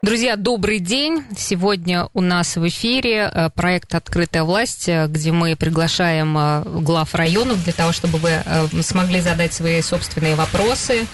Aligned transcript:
Друзья, 0.00 0.36
добрый 0.36 0.78
день. 0.78 1.24
Сегодня 1.36 2.08
у 2.14 2.20
нас 2.20 2.54
в 2.54 2.68
эфире 2.68 3.32
э, 3.34 3.50
проект 3.50 3.96
«Открытая 3.96 4.44
власть», 4.44 4.88
э, 4.88 5.08
где 5.08 5.32
мы 5.32 5.56
приглашаем 5.56 6.38
э, 6.38 6.62
глав 6.82 7.16
районов 7.16 7.64
для 7.64 7.72
того, 7.72 7.90
чтобы 7.90 8.18
вы 8.18 8.82
смогли 8.84 9.20
задать 9.20 9.52
свои 9.52 9.82
собственные 9.82 10.36
вопросы. 10.36 11.04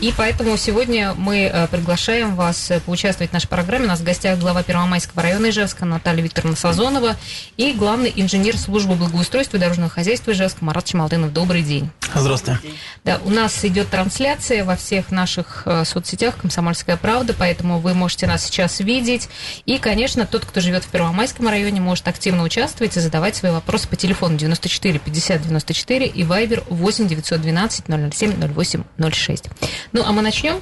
И 0.00 0.14
поэтому 0.16 0.56
сегодня 0.56 1.14
мы 1.14 1.68
приглашаем 1.70 2.34
вас 2.34 2.72
поучаствовать 2.84 3.30
в 3.30 3.32
нашей 3.34 3.48
программе. 3.48 3.84
У 3.84 3.88
нас 3.88 4.00
в 4.00 4.04
гостях 4.04 4.38
глава 4.40 4.64
Первомайского 4.64 5.22
района 5.22 5.50
Ижевска 5.50 5.84
Наталья 5.84 6.22
Викторовна 6.22 6.56
Сазонова 6.56 7.16
и 7.56 7.72
главный 7.72 8.12
инженер 8.16 8.56
службы 8.56 8.96
благоустройства 8.96 9.58
и 9.58 9.60
дорожного 9.60 9.90
хозяйства 9.90 10.32
Ижевска 10.32 10.64
Марат 10.64 10.86
Чемалдынов. 10.86 11.32
Добрый 11.32 11.62
день. 11.62 11.90
Здравствуйте. 12.14 12.60
Да, 13.04 13.20
у 13.24 13.30
нас 13.30 13.64
идет 13.64 13.88
трансляция 13.88 14.64
во 14.64 14.74
всех 14.74 15.10
наших 15.12 15.66
соцсетях 15.84 16.36
«Комсомольская 16.36 16.96
правда», 16.96 17.34
поэтому 17.36 17.53
вы 17.62 17.94
можете 17.94 18.26
нас 18.26 18.44
сейчас 18.44 18.80
видеть. 18.80 19.28
И, 19.66 19.78
конечно, 19.78 20.26
тот, 20.26 20.44
кто 20.44 20.60
живет 20.60 20.84
в 20.84 20.88
Первомайском 20.88 21.48
районе, 21.48 21.80
может 21.80 22.08
активно 22.08 22.42
участвовать 22.42 22.96
и 22.96 23.00
задавать 23.00 23.36
свои 23.36 23.52
вопросы 23.52 23.88
по 23.88 23.96
телефону 23.96 24.36
94 24.36 24.98
50 24.98 25.42
94 25.42 26.06
и 26.06 26.22
Viber 26.22 26.64
8 26.68 27.08
912 27.08 27.84
007 27.86 28.54
08 28.54 28.84
06. 29.10 29.44
Ну, 29.92 30.02
а 30.04 30.12
мы 30.12 30.22
начнем. 30.22 30.60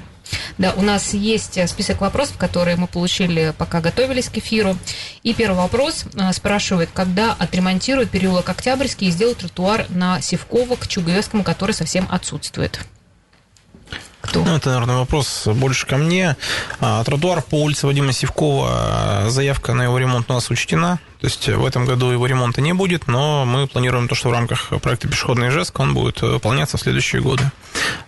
Да, 0.59 0.73
у 0.77 0.83
нас 0.83 1.15
есть 1.15 1.59
список 1.69 2.01
вопросов, 2.01 2.37
которые 2.39 2.77
мы 2.77 2.87
получили, 2.87 3.53
пока 3.57 3.81
готовились 3.81 4.29
к 4.29 4.39
эфиру. 4.39 4.77
И 5.23 5.35
первый 5.35 5.57
вопрос 5.57 6.05
а, 6.17 6.33
спрашивает, 6.33 6.91
когда 6.93 7.33
отремонтируют 7.33 8.11
переулок 8.11 8.49
Октябрьский 8.49 9.09
и 9.09 9.11
сделают 9.11 9.39
тротуар 9.39 9.87
на 9.89 10.21
Севково 10.21 10.77
к 10.77 10.87
Чугуевскому, 10.87 11.43
который 11.43 11.73
совсем 11.73 12.07
отсутствует. 12.11 12.81
Кто? 14.23 14.45
Ну, 14.45 14.57
это, 14.57 14.71
наверное, 14.71 14.97
вопрос 14.97 15.47
больше 15.47 15.87
ко 15.87 15.97
мне. 15.97 16.37
А, 16.81 17.03
тротуар 17.05 17.43
по 17.43 17.57
улице 17.57 17.87
Вадима 17.87 18.13
Сивкова, 18.13 19.25
заявка 19.29 19.75
на 19.75 19.83
его 19.83 19.99
ремонт 19.99 20.31
у 20.31 20.35
нас 20.35 20.49
учтена. 20.51 21.01
То 21.21 21.27
есть 21.27 21.49
в 21.49 21.65
этом 21.65 21.85
году 21.85 22.11
его 22.11 22.27
ремонта 22.27 22.61
не 22.61 22.73
будет, 22.73 23.07
но 23.07 23.45
мы 23.45 23.67
планируем 23.67 24.09
то, 24.09 24.15
что 24.15 24.29
в 24.29 24.33
рамках 24.33 24.73
проекта 24.81 25.09
«Пешеходный 25.09 25.49
Ижевск» 25.49 25.79
он 25.79 25.95
будет 25.95 26.21
выполняться 26.23 26.79
в 26.79 26.81
следующие 26.81 27.21
годы. 27.23 27.51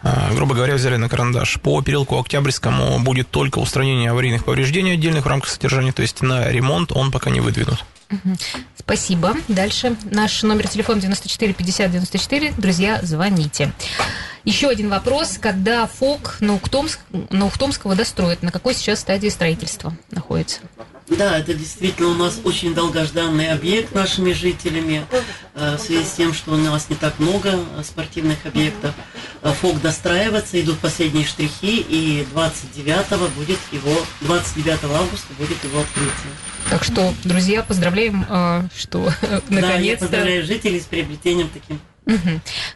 А, 0.03 0.33
грубо 0.35 0.55
говоря, 0.55 0.75
взяли 0.75 0.97
на 0.97 1.09
карандаш. 1.09 1.61
По 1.61 1.81
переулку 1.83 2.19
Октябрьскому 2.19 2.99
будет 3.01 3.31
только 3.31 3.59
устранение 3.59 4.11
аварийных 4.11 4.45
повреждений 4.45 4.95
отдельных 4.95 5.25
в 5.25 5.29
рамках 5.29 5.51
содержания, 5.51 5.93
то 5.93 6.03
есть 6.03 6.23
на 6.23 6.49
ремонт 6.49 6.93
он 6.93 7.11
пока 7.11 7.31
не 7.31 7.41
выдвинут. 7.41 7.85
Спасибо. 8.77 9.35
Дальше 9.49 9.97
наш 10.05 10.43
номер 10.43 10.69
телефона 10.69 11.01
94 11.01 11.53
50 11.55 11.91
94. 11.91 12.55
Друзья, 12.59 13.01
звоните. 13.03 13.73
Еще 14.45 14.69
один 14.69 14.91
вопрос. 14.91 15.39
Когда 15.41 15.87
ФОК 15.87 16.37
на, 16.41 16.55
Ухтомск, 16.55 17.01
на 17.31 17.47
Ухтомского 17.47 17.95
достроят? 17.95 18.43
На 18.43 18.51
какой 18.51 18.75
сейчас 18.75 19.01
стадии 19.01 19.29
строительства 19.29 19.97
находится? 20.11 20.61
Да, 21.09 21.39
это 21.39 21.53
действительно 21.53 22.09
у 22.09 22.15
нас 22.15 22.41
очень 22.45 22.75
долгожданный 22.75 23.51
объект 23.51 23.95
нашими 23.95 24.33
жителями. 24.33 25.05
Э, 25.55 25.77
в 25.77 25.81
связи 25.81 26.03
с 26.05 26.13
тем, 26.13 26.33
что 26.33 26.53
у 26.53 26.57
нас 26.57 26.89
не 26.89 26.97
так 26.97 27.19
много 27.19 27.59
спортивных 27.83 28.39
объектов. 28.47 28.95
Э, 29.43 29.53
ФОК 29.53 29.83
достраивается, 29.83 30.61
идут 30.61 30.79
последние 30.79 31.27
штрихи, 31.27 31.79
и 31.81 32.27
29 32.33 33.31
будет 33.35 33.59
его, 33.71 33.95
29 34.23 34.85
августа 34.85 35.27
будет 35.39 35.63
его 35.63 35.81
открытие. 35.81 36.33
Так 36.71 36.83
что, 36.85 37.13
друзья, 37.23 37.63
поздравляем, 37.63 38.25
э, 38.29 38.69
что 38.75 39.13
наконец-то... 39.49 39.61
Да, 39.61 39.75
я 39.75 39.97
поздравляю 39.97 40.47
жителей 40.47 40.81
с 40.81 40.85
приобретением 40.85 41.51
таким 41.53 41.81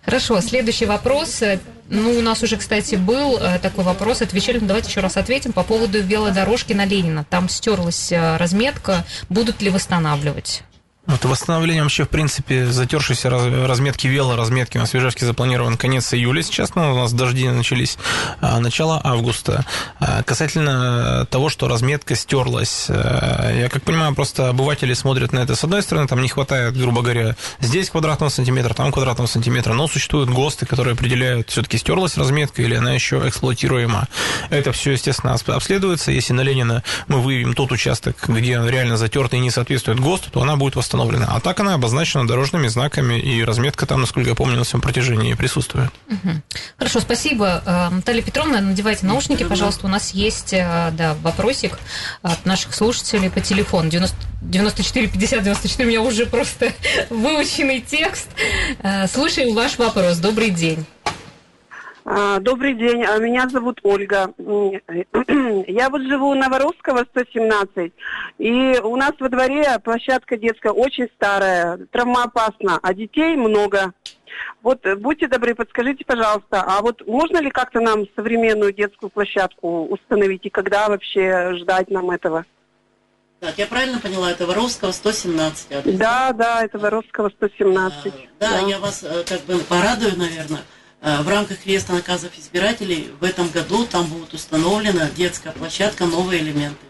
Хорошо, 0.05 0.41
следующий 0.41 0.87
вопрос. 0.87 1.43
Ну, 1.91 2.19
у 2.19 2.21
нас 2.21 2.43
уже, 2.43 2.57
кстати, 2.57 2.97
был 2.97 3.39
э, 3.39 3.59
такой 3.61 3.85
вопрос. 3.85 4.21
Отвечали, 4.21 4.59
ну, 4.59 4.67
давайте 4.67 4.91
еще 4.91 5.01
раз 5.01 5.17
ответим 5.17 5.53
по 5.53 5.63
поводу 5.63 6.01
велодорожки 6.03 6.75
на 6.75 6.85
Ленина. 6.85 7.25
Там 7.29 7.49
стерлась 7.49 8.13
э, 8.13 8.37
разметка. 8.37 9.07
Будут 9.31 9.63
ли 9.63 9.71
восстанавливать? 9.71 10.63
Вот 11.09 11.25
восстановление 11.25 11.83
вообще, 11.83 12.05
в 12.05 12.11
принципе, 12.11 12.67
затершейся 12.67 13.31
разметки 13.31 14.07
велоразметки 14.07 14.77
на 14.77 14.85
Свежевске 14.85 15.25
запланирован 15.25 15.79
конец 15.79 16.13
июля 16.13 16.43
сейчас, 16.43 16.75
но 16.75 16.93
у 16.93 16.99
нас 16.99 17.15
дожди 17.15 17.49
начались 17.49 17.97
а, 18.43 18.61
начало 18.61 19.01
августа. 19.03 19.65
А, 20.01 20.23
касательно 20.23 21.27
того, 21.31 21.49
что 21.49 21.67
разметка 21.67 22.15
стерлась, 22.15 22.89
а, 22.91 23.51
я 23.55 23.71
как 23.71 23.85
понимаю, 23.85 24.15
просто 24.15 24.51
обыватели 24.51 24.93
смотрят 24.93 25.33
на 25.33 25.39
это 25.39 25.57
с 25.57 25.65
одной 25.65 25.83
стороны, 25.83 26.09
там 26.09 26.21
не 26.21 26.29
хватает, 26.29 26.77
грубо 26.77 27.01
говоря, 27.01 27.37
здесь 27.59 27.89
квадратного 27.89 28.29
сантиметра, 28.29 28.75
там 28.75 28.93
квадратного 28.93 29.29
сантиметра, 29.29 29.73
но 29.73 29.89
существуют 29.89 30.29
ГОСТы, 30.29 30.67
которые 30.67 30.93
определяют, 30.93 31.49
все-таки 31.49 31.79
стерлась 31.79 32.19
разметка 32.19 32.61
или 32.61 32.75
она 32.75 32.93
еще 32.93 33.27
эксплуатируема. 33.27 34.09
Это 34.51 34.73
все, 34.73 34.93
естественно, 34.93 35.35
обследуется. 35.47 36.13
Если 36.13 36.35
на 36.35 36.43
Ленина 36.43 36.83
мы 37.07 37.23
выявим 37.23 37.55
тот 37.55 37.73
участок, 37.73 38.29
где 38.29 38.61
он 38.61 38.69
реально 38.69 38.99
затертый 38.99 39.39
и 39.39 39.43
не 39.43 39.51
соответствует 39.51 40.01
ГОСТу, 40.01 40.31
то 40.31 40.43
она 40.43 40.57
будет 40.57 40.77
восстановлена 40.77 40.98
установлена. 40.99 41.27
А 41.35 41.41
так 41.41 41.61
она 41.61 41.75
обозначена 41.75 42.27
дорожными 42.27 42.69
знаками, 42.69 43.19
и 43.19 43.45
разметка 43.45 43.87
там, 43.87 44.01
насколько 44.01 44.31
я 44.31 44.35
помню, 44.35 44.57
на 44.57 44.65
всем 44.65 44.81
протяжении 44.81 45.35
присутствует. 45.35 45.91
Угу. 46.09 46.43
Хорошо, 46.79 47.01
спасибо. 47.01 47.63
Э, 47.65 47.89
Наталья 47.91 48.23
Петровна, 48.23 48.61
надевайте 48.61 49.07
наушники, 49.07 49.45
пожалуйста. 49.45 49.87
У 49.87 49.89
нас 49.89 50.13
есть 50.13 50.53
э, 50.53 50.91
да, 50.93 51.15
вопросик 51.23 51.79
от 52.23 52.45
наших 52.47 52.75
слушателей 52.75 53.31
по 53.31 53.41
телефону. 53.41 53.89
90, 53.89 54.17
94 54.43 55.09
50 55.09 55.43
94 55.43 55.87
у 55.87 55.91
меня 55.91 56.03
уже 56.03 56.27
просто 56.27 56.73
выученный 57.11 57.81
текст. 57.81 58.29
Э, 58.83 59.07
слушаем 59.07 59.55
ваш 59.55 59.79
вопрос. 59.79 60.19
Добрый 60.19 60.51
день. 60.51 60.85
А, 62.11 62.39
добрый 62.41 62.73
день, 62.73 63.05
а, 63.05 63.19
меня 63.19 63.47
зовут 63.51 63.81
Ольга. 63.83 64.33
Я 64.39 65.91
вот 65.91 66.01
живу 66.01 66.35
на 66.35 66.49
Воровского 66.49 67.05
117, 67.05 67.93
и 68.39 68.81
у 68.83 68.97
нас 68.97 69.13
во 69.21 69.29
дворе 69.29 69.79
площадка 69.85 70.39
детская 70.39 70.73
очень 70.73 71.09
старая, 71.17 71.77
травмоопасна, 71.93 72.79
а 72.81 72.95
детей 72.95 73.37
много. 73.37 73.93
Вот 74.63 74.87
будьте 74.97 75.29
добры, 75.29 75.55
подскажите, 75.55 76.07
пожалуйста, 76.07 76.65
а 76.67 76.81
вот 76.81 77.07
можно 77.07 77.43
ли 77.43 77.51
как-то 77.51 77.81
нам 77.81 78.07
современную 78.17 78.73
детскую 78.73 79.11
площадку 79.11 79.85
установить, 79.89 80.47
и 80.47 80.51
когда 80.51 80.89
вообще 80.89 81.57
ждать 81.57 81.91
нам 81.91 82.11
этого? 82.11 82.47
Так, 83.41 83.59
я 83.59 83.67
правильно 83.67 84.01
поняла, 84.01 84.31
это 84.31 84.47
Воровского 84.47 84.93
117 84.93 85.73
адрес? 85.73 85.99
Да, 85.99 86.33
да, 86.33 86.65
это 86.65 86.79
Воровского 86.79 87.29
117. 87.29 88.07
А, 88.07 88.11
да, 88.41 88.51
да, 88.51 88.59
я 88.67 88.79
вас 88.79 89.05
э, 89.05 89.25
как 89.29 89.43
бы 89.43 89.59
порадую, 89.59 90.17
наверное. 90.17 90.61
Э, 91.01 91.23
в 91.23 91.29
рамках 91.29 91.65
реестра 91.67 91.95
наказов 91.95 92.33
избирателей 92.39 93.11
в 93.21 93.25
этом 93.25 93.49
году 93.49 93.87
там 93.87 94.07
будет 94.07 94.35
установлена 94.35 95.09
детская 95.11 95.53
площадка 95.53 96.07
«Новые 96.07 96.43
элементы». 96.43 96.89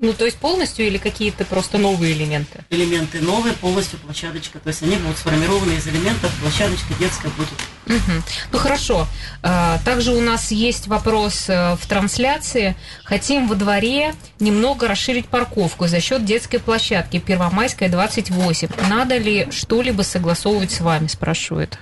Ну, 0.00 0.12
то 0.12 0.26
есть 0.26 0.36
полностью 0.36 0.86
или 0.86 0.96
какие-то 0.96 1.44
просто 1.44 1.76
новые 1.76 2.12
элементы? 2.12 2.64
Элементы 2.70 3.20
новые, 3.20 3.52
полностью 3.54 3.98
площадочка. 3.98 4.60
То 4.60 4.68
есть 4.68 4.80
они 4.84 4.94
будут 4.94 5.18
сформированы 5.18 5.72
из 5.72 5.88
элементов, 5.88 6.32
площадочка 6.40 6.94
детская 7.00 7.30
будет. 7.30 7.48
Угу. 7.86 8.22
Ну, 8.52 8.58
хорошо. 8.58 9.08
А, 9.42 9.80
также 9.84 10.12
у 10.12 10.20
нас 10.20 10.52
есть 10.52 10.86
вопрос 10.86 11.48
э, 11.48 11.74
в 11.74 11.84
трансляции. 11.88 12.76
Хотим 13.02 13.48
во 13.48 13.56
дворе 13.56 14.14
немного 14.38 14.86
расширить 14.86 15.26
парковку 15.26 15.88
за 15.88 16.00
счет 16.00 16.24
детской 16.24 16.58
площадки 16.58 17.18
Первомайская, 17.18 17.88
28. 17.88 18.68
Надо 18.88 19.16
ли 19.16 19.48
что-либо 19.50 20.02
согласовывать 20.02 20.70
с 20.70 20.80
вами, 20.80 21.08
спрашивает. 21.08 21.76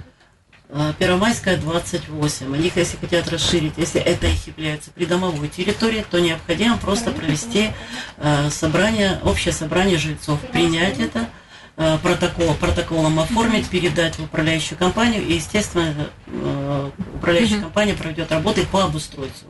А, 0.69 0.93
Первомайская 0.99 1.57
28. 1.57 2.47
У 2.47 2.57
них, 2.57 2.77
если 2.77 2.97
хотят 2.97 3.29
расширить, 3.29 3.75
если 3.77 4.01
это 4.01 4.27
их 4.27 4.47
является 4.49 4.91
придомовой 4.91 5.49
территорией, 5.49 6.05
то 6.11 6.21
необходимо 6.21 6.77
просто 6.77 7.13
провести 7.13 7.71
э, 8.17 8.51
собрание, 8.51 9.21
общее 9.23 9.53
собрание 9.55 9.97
жильцов, 9.97 10.41
принять 10.51 10.99
это, 10.99 11.29
э, 11.77 11.99
протокол, 12.03 12.55
протоколом 12.55 13.21
оформить, 13.21 13.69
передать 13.69 14.19
в 14.19 14.25
управляющую 14.25 14.77
компанию, 14.77 15.25
и, 15.25 15.35
естественно, 15.35 15.95
э, 16.27 16.91
управляющая 17.15 17.61
компания 17.61 17.95
проведет 17.95 18.33
работы 18.33 18.67
по 18.67 18.83
обустройству. 18.83 19.49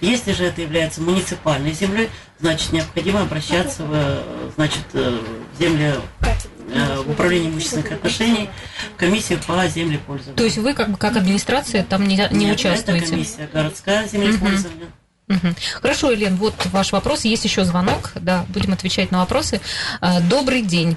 Если 0.00 0.32
же 0.32 0.44
это 0.44 0.60
является 0.60 1.00
муниципальной 1.00 1.72
землей, 1.72 2.10
значит, 2.40 2.72
необходимо 2.72 3.22
обращаться 3.22 3.84
в, 3.84 4.52
значит, 4.56 4.84
в 4.92 5.58
земле 5.58 5.94
Э, 6.20 6.55
в 6.66 7.10
управлении 7.10 7.48
имущественных 7.48 7.92
отношений, 7.92 8.50
комиссия 8.96 9.38
по 9.38 9.66
землепользованию. 9.66 10.36
То 10.36 10.44
есть 10.44 10.58
вы 10.58 10.74
как, 10.74 10.98
как 10.98 11.16
администрация 11.16 11.84
там 11.84 12.04
не, 12.04 12.16
не 12.32 12.46
Нет, 12.46 12.58
участвуете? 12.58 13.04
Это 13.04 13.10
комиссия 13.10 13.48
городская 13.52 14.08
землепользования. 14.08 14.86
Угу. 14.86 14.92
Угу. 15.28 15.54
Хорошо, 15.82 16.12
Елен, 16.12 16.36
вот 16.36 16.54
ваш 16.66 16.92
вопрос. 16.92 17.24
Есть 17.24 17.44
еще 17.44 17.64
звонок. 17.64 18.12
Да, 18.14 18.44
будем 18.48 18.72
отвечать 18.72 19.10
на 19.10 19.18
вопросы. 19.18 19.60
Э, 20.00 20.20
добрый 20.20 20.62
день. 20.62 20.96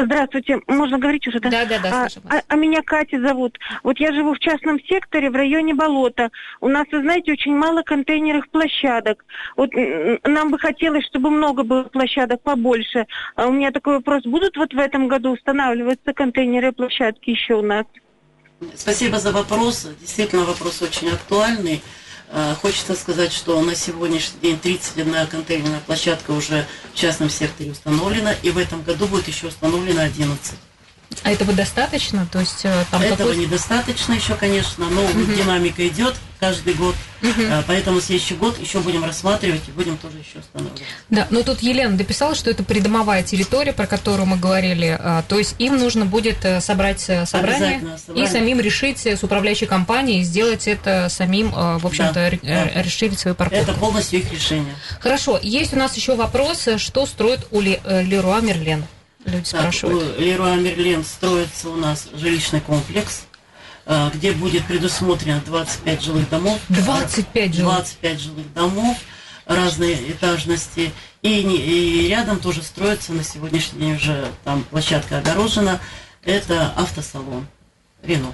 Здравствуйте, 0.00 0.60
можно 0.66 0.98
говорить 0.98 1.26
уже, 1.26 1.40
да? 1.40 1.50
Да, 1.50 1.64
да, 1.64 1.78
да, 1.78 2.08
а, 2.28 2.36
а, 2.36 2.42
а 2.46 2.56
меня 2.56 2.82
Катя 2.82 3.20
зовут. 3.20 3.58
Вот 3.82 3.98
я 3.98 4.12
живу 4.12 4.34
в 4.34 4.38
частном 4.38 4.78
секторе 4.84 5.30
в 5.30 5.34
районе 5.34 5.74
болота. 5.74 6.30
У 6.60 6.68
нас, 6.68 6.86
вы 6.92 7.00
знаете, 7.02 7.32
очень 7.32 7.54
мало 7.54 7.82
контейнерных 7.82 8.48
площадок. 8.50 9.24
Вот 9.56 9.70
нам 10.24 10.50
бы 10.50 10.58
хотелось, 10.58 11.04
чтобы 11.06 11.30
много 11.30 11.64
было 11.64 11.84
площадок 11.84 12.42
побольше. 12.42 13.06
А 13.34 13.46
у 13.46 13.52
меня 13.52 13.72
такой 13.72 13.96
вопрос. 13.96 14.22
Будут 14.24 14.56
вот 14.56 14.72
в 14.72 14.78
этом 14.78 15.08
году 15.08 15.32
устанавливаться 15.32 16.12
контейнеры 16.12 16.72
площадки 16.72 17.30
еще 17.30 17.54
у 17.54 17.62
нас? 17.62 17.84
Спасибо 18.74 19.18
за 19.18 19.32
вопрос. 19.32 19.88
Действительно, 20.00 20.44
вопрос 20.44 20.82
очень 20.82 21.08
актуальный. 21.08 21.82
Э, 22.30 22.54
Хочется 22.60 22.94
сказать, 22.94 23.32
что 23.32 23.60
на 23.60 23.74
сегодняшний 23.74 24.40
день 24.40 24.58
31 24.58 25.26
контейнерная 25.28 25.80
площадка 25.80 26.32
уже 26.32 26.66
в 26.92 26.96
частном 26.96 27.30
секторе 27.30 27.72
установлена, 27.72 28.32
и 28.42 28.50
в 28.50 28.58
этом 28.58 28.82
году 28.82 29.06
будет 29.06 29.28
еще 29.28 29.46
установлено 29.46 30.02
11. 30.02 30.54
А 31.24 31.30
этого 31.32 31.52
достаточно? 31.52 32.26
То 32.30 32.38
есть 32.40 32.64
э, 32.64 32.84
там 32.90 33.02
Этого 33.02 33.32
недостаточно 33.32 34.12
еще, 34.12 34.34
конечно, 34.34 34.86
но 34.88 35.02
динамика 35.34 35.86
идет 35.88 36.14
каждый 36.38 36.74
год, 36.74 36.94
Э, 37.20 37.62
поэтому 37.66 38.00
следующий 38.00 38.34
год 38.34 38.60
еще 38.60 38.78
будем 38.78 39.02
рассматривать 39.04 39.62
и 39.66 39.72
будем 39.72 39.96
тоже 39.96 40.18
еще 40.18 40.38
устанавливать. 40.38 40.82
Да, 41.10 41.26
но 41.30 41.42
тут 41.42 41.60
Елена 41.62 41.96
дописала, 41.96 42.36
что 42.36 42.48
это 42.50 42.62
придомовая 42.62 43.24
территория, 43.24 43.72
про 43.72 43.88
которую 43.88 44.26
мы 44.26 44.36
говорили. 44.36 44.96
а, 45.00 45.22
То 45.26 45.36
есть 45.38 45.56
им 45.58 45.76
нужно 45.78 46.04
будет 46.06 46.44
э, 46.44 46.60
собрать 46.60 47.04
э, 47.08 47.26
собрание 47.26 47.82
и 48.14 48.24
самим 48.26 48.60
решить 48.60 49.04
э, 49.06 49.16
с 49.16 49.24
управляющей 49.24 49.66
компанией 49.66 50.22
сделать 50.22 50.68
это 50.68 51.08
самим, 51.10 51.48
э, 51.48 51.78
в 51.78 51.86
общем-то, 51.86 52.14
Да, 52.14 52.30
да. 52.30 52.38
э, 52.68 52.82
расширить 52.84 53.18
свою 53.18 53.34
парковку. 53.34 53.64
Это 53.64 53.72
полностью 53.80 54.20
их 54.20 54.30
решение. 54.32 54.74
Хорошо, 55.00 55.40
есть 55.42 55.72
у 55.72 55.76
нас 55.76 55.96
еще 55.96 56.14
вопрос, 56.14 56.68
э, 56.68 56.78
что 56.78 57.04
строит 57.06 57.40
у 57.50 57.60
Ле- 57.60 57.80
э, 57.84 58.02
Леруа 58.04 58.40
Мерлен? 58.40 58.84
Люди 59.28 59.50
Так, 59.50 59.60
спрашивают. 59.60 60.18
у 60.18 60.20
Леруа 60.20 60.54
Мерлен 60.56 61.04
строится 61.04 61.68
у 61.68 61.76
нас 61.76 62.08
жилищный 62.14 62.60
комплекс, 62.60 63.26
э, 63.86 64.10
где 64.14 64.32
будет 64.32 64.64
предусмотрено 64.66 65.40
25 65.44 66.02
жилых 66.02 66.28
домов. 66.30 66.58
25 66.68 67.54
жилых. 67.54 67.74
25 67.74 68.20
жилых 68.20 68.52
домов 68.54 68.96
разной 69.46 69.94
этажности. 69.94 70.92
И, 71.22 71.40
и 71.40 72.08
рядом 72.08 72.38
тоже 72.38 72.62
строится 72.62 73.12
на 73.12 73.24
сегодняшний 73.24 73.80
день 73.80 73.96
уже 73.96 74.26
там 74.44 74.62
площадка 74.64 75.18
огорожена. 75.18 75.80
Это 76.24 76.72
автосалон 76.76 77.46
Рено. 78.02 78.32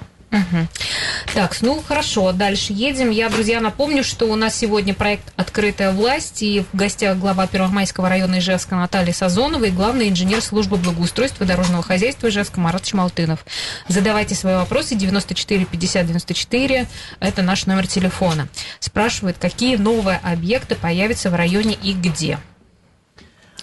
Так, 1.33 1.57
ну 1.61 1.81
хорошо, 1.85 2.31
дальше 2.31 2.71
едем. 2.71 3.09
Я, 3.09 3.29
друзья, 3.29 3.59
напомню, 3.59 4.03
что 4.03 4.25
у 4.25 4.35
нас 4.35 4.55
сегодня 4.55 4.93
проект 4.93 5.33
«Открытая 5.35 5.91
власть» 5.91 6.41
и 6.41 6.63
в 6.71 6.77
гостях 6.77 7.17
глава 7.17 7.45
Первомайского 7.47 8.07
района 8.07 8.39
Ижевска 8.39 8.75
Наталья 8.75 9.11
Сазонова 9.13 9.65
и 9.65 9.71
главный 9.71 10.09
инженер 10.09 10.41
службы 10.41 10.77
благоустройства 10.77 11.45
дорожного 11.45 11.83
хозяйства 11.83 12.29
Ижевска 12.29 12.59
Марат 12.59 12.85
Шмалтынов. 12.85 13.45
Задавайте 13.87 14.35
свои 14.35 14.55
вопросы 14.55 14.95
94 14.95 15.65
50 15.65 16.07
94, 16.07 16.87
это 17.19 17.41
наш 17.41 17.65
номер 17.65 17.87
телефона. 17.87 18.47
Спрашивают, 18.79 19.37
какие 19.37 19.75
новые 19.75 20.19
объекты 20.23 20.75
появятся 20.75 21.29
в 21.29 21.35
районе 21.35 21.77
и 21.81 21.93
где. 21.93 22.39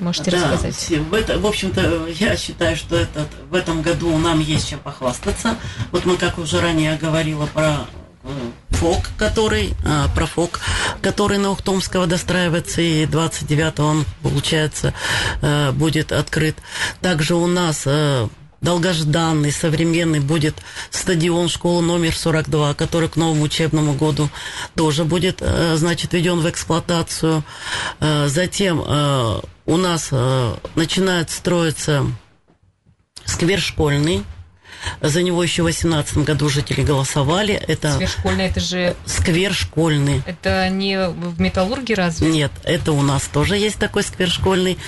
Можете 0.00 0.30
Да, 0.30 0.50
рассказать. 0.52 0.88
в, 0.90 1.14
это, 1.14 1.38
в 1.38 1.46
общем-то, 1.46 2.06
я 2.18 2.36
считаю, 2.36 2.76
что 2.76 2.96
этот, 2.96 3.28
в 3.50 3.54
этом 3.54 3.82
году 3.82 4.16
нам 4.16 4.40
есть 4.40 4.70
чем 4.70 4.78
похвастаться. 4.78 5.56
Вот 5.90 6.06
мы, 6.06 6.16
как 6.16 6.38
уже 6.38 6.60
ранее 6.60 6.96
говорила 6.96 7.46
про 7.46 7.86
э, 8.24 8.28
ФОК, 8.70 9.10
который, 9.18 9.74
а, 9.84 10.08
про 10.14 10.24
ФОК, 10.24 10.60
который 11.02 11.36
на 11.36 11.50
Ухтомского 11.50 12.06
достраивается, 12.06 12.80
и 12.80 13.04
29 13.04 13.80
он, 13.80 14.04
получается, 14.22 14.94
э, 15.42 15.72
будет 15.72 16.10
открыт. 16.10 16.56
Также 17.02 17.34
у 17.34 17.46
нас 17.46 17.82
э, 17.84 18.28
долгожданный, 18.62 19.52
современный 19.52 20.20
будет 20.20 20.54
стадион 20.90 21.50
школы 21.50 21.82
номер 21.82 22.16
42, 22.16 22.72
который 22.74 23.10
к 23.10 23.16
новому 23.16 23.42
учебному 23.42 23.92
году 23.92 24.30
тоже 24.74 25.04
будет, 25.04 25.42
значит, 25.74 26.12
введен 26.14 26.38
в 26.38 26.48
эксплуатацию. 26.48 27.42
Затем 27.98 28.80
у 29.66 29.76
нас 29.76 30.08
э, 30.10 30.54
начинает 30.74 31.30
строиться 31.30 32.06
сквер 33.24 33.60
школьный. 33.60 34.24
За 35.00 35.22
него 35.22 35.44
еще 35.44 35.62
в 35.62 35.66
2018 35.66 36.18
году 36.18 36.48
жители 36.48 36.82
голосовали. 36.82 37.54
Это 37.54 37.92
Сверхшкольная, 37.92 38.48
это 38.48 38.58
же 38.58 38.96
сквер 39.06 39.54
школьный. 39.54 40.22
это 40.26 40.68
не 40.70 41.08
в 41.08 41.40
металлурге 41.40 41.94
разве? 41.94 42.28
Нет, 42.28 42.50
это 42.64 42.90
у 42.90 43.00
нас 43.02 43.28
тоже 43.32 43.56
есть 43.56 43.78
такой 43.78 44.02
сквер 44.02 44.28
школьный. 44.28 44.78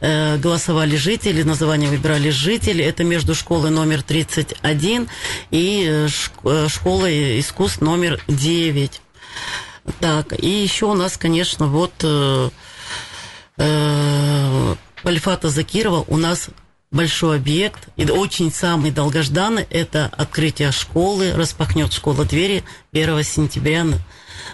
Э, 0.00 0.38
голосовали 0.38 0.96
жители, 0.96 1.44
название 1.44 1.88
выбирали 1.88 2.30
жители. 2.30 2.84
Это 2.84 3.04
между 3.04 3.36
школой 3.36 3.70
номер 3.70 4.02
31 4.02 5.08
и 5.52 5.86
э, 5.88 6.08
э, 6.44 6.68
школой 6.68 7.38
искусств 7.38 7.80
номер 7.80 8.20
9. 8.26 9.00
Так, 10.00 10.32
и 10.42 10.48
еще 10.48 10.86
у 10.86 10.94
нас, 10.94 11.16
конечно, 11.16 11.66
вот 11.68 11.92
э, 12.02 12.50
э, 13.58 14.74
Альфата 15.04 15.48
Закирова 15.48 16.04
у 16.08 16.16
нас 16.16 16.48
большой 16.90 17.36
объект, 17.38 17.88
и 17.96 18.04
очень 18.08 18.52
самый 18.52 18.90
долгожданный, 18.92 19.66
это 19.68 20.10
открытие 20.16 20.70
школы, 20.70 21.32
распахнет 21.34 21.92
школа 21.92 22.24
двери 22.24 22.62
1 22.92 23.22
сентября 23.24 23.84
на- 23.84 23.98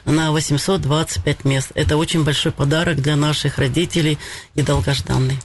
на 0.06 0.32
825 0.32 1.44
мест. 1.44 1.70
Это 1.74 1.96
очень 1.98 2.24
большой 2.24 2.52
подарок 2.52 2.96
для 3.02 3.14
наших 3.16 3.58
родителей 3.58 4.18
и 4.54 4.62
долгожданный. 4.62 5.38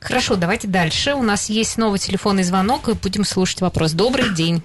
Хорошо, 0.00 0.36
давайте 0.36 0.68
дальше. 0.68 1.14
У 1.14 1.22
нас 1.22 1.48
есть 1.48 1.78
новый 1.78 1.98
телефонный 1.98 2.42
звонок, 2.42 2.88
и 2.88 2.92
будем 2.92 3.24
слушать 3.24 3.60
вопрос. 3.62 3.92
Добрый 3.92 4.34
день. 4.34 4.62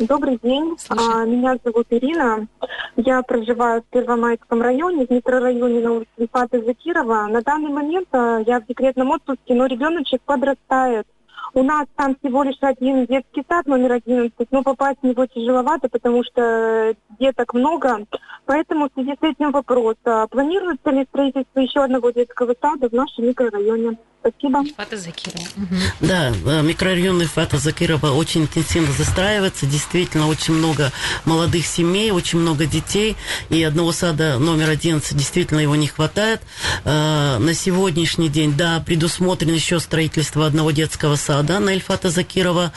Добрый 0.00 0.38
день. 0.42 0.76
А, 0.88 1.26
Меня 1.26 1.58
зовут 1.62 1.86
Ирина. 1.90 2.48
Я 2.96 3.20
проживаю 3.22 3.82
в 3.82 3.84
Первомайском 3.92 4.62
районе, 4.62 5.06
в 5.06 5.10
микрорайоне 5.10 5.80
на 5.80 5.92
улице 5.92 6.10
Ильфата 6.16 6.62
Закирова. 6.62 7.26
На 7.26 7.42
данный 7.42 7.70
момент 7.70 8.08
а, 8.12 8.38
я 8.46 8.60
в 8.60 8.66
декретном 8.66 9.10
отпуске, 9.10 9.54
но 9.54 9.66
ребеночек 9.66 10.22
подрастает. 10.22 11.06
У 11.52 11.62
нас 11.62 11.86
там 11.96 12.16
всего 12.16 12.44
лишь 12.44 12.56
один 12.62 13.04
детский 13.04 13.44
сад 13.46 13.66
номер 13.66 13.92
11, 13.92 14.32
но 14.50 14.62
попасть 14.62 15.00
в 15.02 15.06
него 15.06 15.26
тяжеловато, 15.26 15.90
потому 15.90 16.24
что 16.24 16.94
деток 17.18 17.52
много. 17.52 18.06
Поэтому 18.46 18.88
в 18.88 18.92
связи 18.94 19.18
с 19.20 19.22
этим 19.22 19.50
вопрос, 19.50 19.96
а 20.06 20.26
планируется 20.28 20.90
ли 20.90 21.04
строительство 21.10 21.60
еще 21.60 21.80
одного 21.80 22.10
детского 22.10 22.54
сада 22.58 22.88
в 22.88 22.92
нашем 22.92 23.26
микрорайоне? 23.26 23.98
Спасибо. 24.20 24.62
Фата 24.76 24.98
Закирова. 24.98 25.46
Мгм. 25.56 25.80
Да, 26.00 26.30
э, 26.30 26.62
микрорайон 26.62 27.22
Ильфата 27.22 27.56
Закирова 27.56 28.10
очень 28.10 28.42
интенсивно 28.42 28.92
застраивается. 28.92 29.64
Действительно, 29.64 30.28
очень 30.28 30.52
много 30.52 30.92
молодых 31.24 31.66
семей, 31.66 32.10
очень 32.10 32.38
много 32.38 32.66
детей. 32.66 33.16
И 33.48 33.62
одного 33.62 33.92
сада 33.92 34.38
номер 34.38 34.68
11 34.68 35.16
действительно 35.16 35.60
его 35.60 35.74
не 35.74 35.86
хватает. 35.86 36.42
Э, 36.84 37.38
На 37.38 37.54
сегодняшний 37.54 38.28
день, 38.28 38.54
да, 38.54 38.80
предусмотрено 38.84 39.52
еще 39.54 39.80
строительство 39.80 40.46
одного 40.46 40.70
детского 40.70 41.16
сада 41.16 41.58
на 41.58 41.70
Ильфата 41.70 42.10
Закирова 42.10 42.72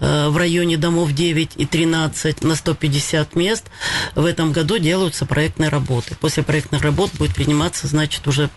э, 0.00 0.28
в 0.28 0.36
районе 0.36 0.76
домов 0.76 1.12
9 1.12 1.52
и 1.56 1.66
13 1.66 2.42
на 2.42 2.56
150 2.56 3.36
мест. 3.36 3.66
В 4.16 4.24
этом 4.24 4.50
году 4.50 4.78
делаются 4.78 5.24
проектные 5.24 5.70
работы. 5.70 6.16
После 6.20 6.42
проектных 6.42 6.82
работ 6.82 7.12
будет 7.14 7.34
приниматься, 7.34 7.86
значит, 7.86 8.26
уже 8.26 8.50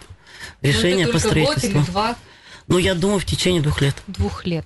решение 0.63 1.05
ну, 1.05 1.13
по 1.13 1.19
только 1.21 1.39
год 1.39 1.49
строительству. 1.49 1.79
или 1.79 1.85
два, 1.85 2.15
Ну, 2.67 2.77
я 2.77 2.95
думаю, 2.95 3.19
в 3.19 3.25
течение 3.25 3.61
двух 3.61 3.81
лет. 3.81 3.95
двух 4.07 4.45
лет. 4.45 4.65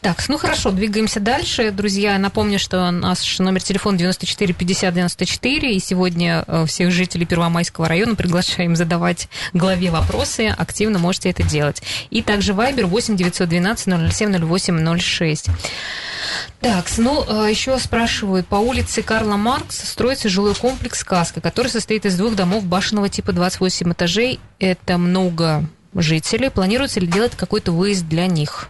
Так, 0.00 0.26
ну 0.28 0.38
хорошо, 0.38 0.70
двигаемся 0.70 1.20
дальше. 1.20 1.70
Друзья, 1.70 2.18
напомню, 2.18 2.58
что 2.58 2.90
наш 2.90 3.38
номер 3.38 3.62
телефона 3.62 3.98
94 3.98 4.54
50 4.54 4.94
94, 4.94 5.74
и 5.74 5.78
сегодня 5.80 6.44
э, 6.46 6.64
всех 6.66 6.90
жителей 6.90 7.26
Первомайского 7.26 7.88
района 7.88 8.14
приглашаем 8.14 8.74
задавать 8.74 9.28
главе 9.52 9.90
вопросы. 9.90 10.54
Активно 10.56 10.98
можете 10.98 11.30
это 11.30 11.42
делать. 11.42 11.82
И 12.10 12.22
также 12.22 12.54
Вайбер 12.54 12.86
8 12.86 13.16
912 13.16 14.12
007 14.12 14.44
08 14.46 14.98
06. 14.98 15.46
Так, 16.60 16.86
ну, 16.96 17.24
э, 17.28 17.50
еще 17.50 17.78
спрашивают, 17.78 18.46
по 18.46 18.56
улице 18.56 19.02
Карла 19.02 19.36
Маркса 19.36 19.86
строится 19.86 20.28
жилой 20.28 20.54
комплекс 20.54 21.00
«Сказка», 21.00 21.40
который 21.40 21.68
состоит 21.68 22.06
из 22.06 22.16
двух 22.16 22.34
домов 22.34 22.64
башенного 22.64 23.08
типа 23.08 23.32
28 23.32 23.92
этажей. 23.92 24.40
Это 24.58 24.96
много 24.98 25.68
жителей. 26.02 26.50
Планируется 26.50 27.00
ли 27.00 27.06
делать 27.06 27.32
какой-то 27.36 27.72
выезд 27.72 28.06
для 28.06 28.26
них? 28.26 28.68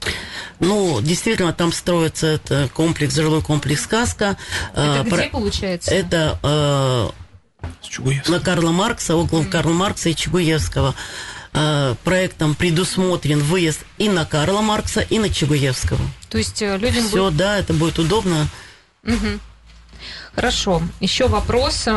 Ну, 0.61 1.01
действительно, 1.03 1.53
там 1.53 1.73
строится 1.73 2.27
это 2.27 2.69
комплекс, 2.73 3.15
жилой 3.15 3.43
комплекс 3.43 3.83
«Сказка». 3.83 4.37
Это 4.73 5.01
А, 5.01 5.03
где, 5.03 5.11
про- 5.11 5.29
получается? 5.29 5.91
Это 5.93 6.39
э, 6.43 7.11
на 8.29 8.41
Карла 8.41 8.71
Маркса, 8.71 9.17
около 9.17 9.45
Карла 9.45 9.73
Маркса 9.73 10.09
и 10.09 10.15
Чугуевского. 10.15 10.95
Э, 11.53 11.95
проектом 12.05 12.55
предусмотрен 12.55 13.41
выезд 13.41 13.81
и 13.99 14.09
на 14.09 14.25
Карла 14.25 14.61
Маркса, 14.61 15.01
и 15.01 15.19
на 15.19 15.31
Чугуевского. 15.31 16.01
То 16.29 16.39
есть 16.39 16.61
э, 16.63 16.77
людям 16.79 17.07
Все, 17.07 17.25
будет... 17.27 17.37
да, 17.37 17.59
это 17.59 17.73
будет 17.73 17.99
удобно. 17.99 18.47
Мгм. 19.03 19.41
Хорошо. 20.35 20.83
Еще 21.01 21.29
вопрос. 21.29 21.89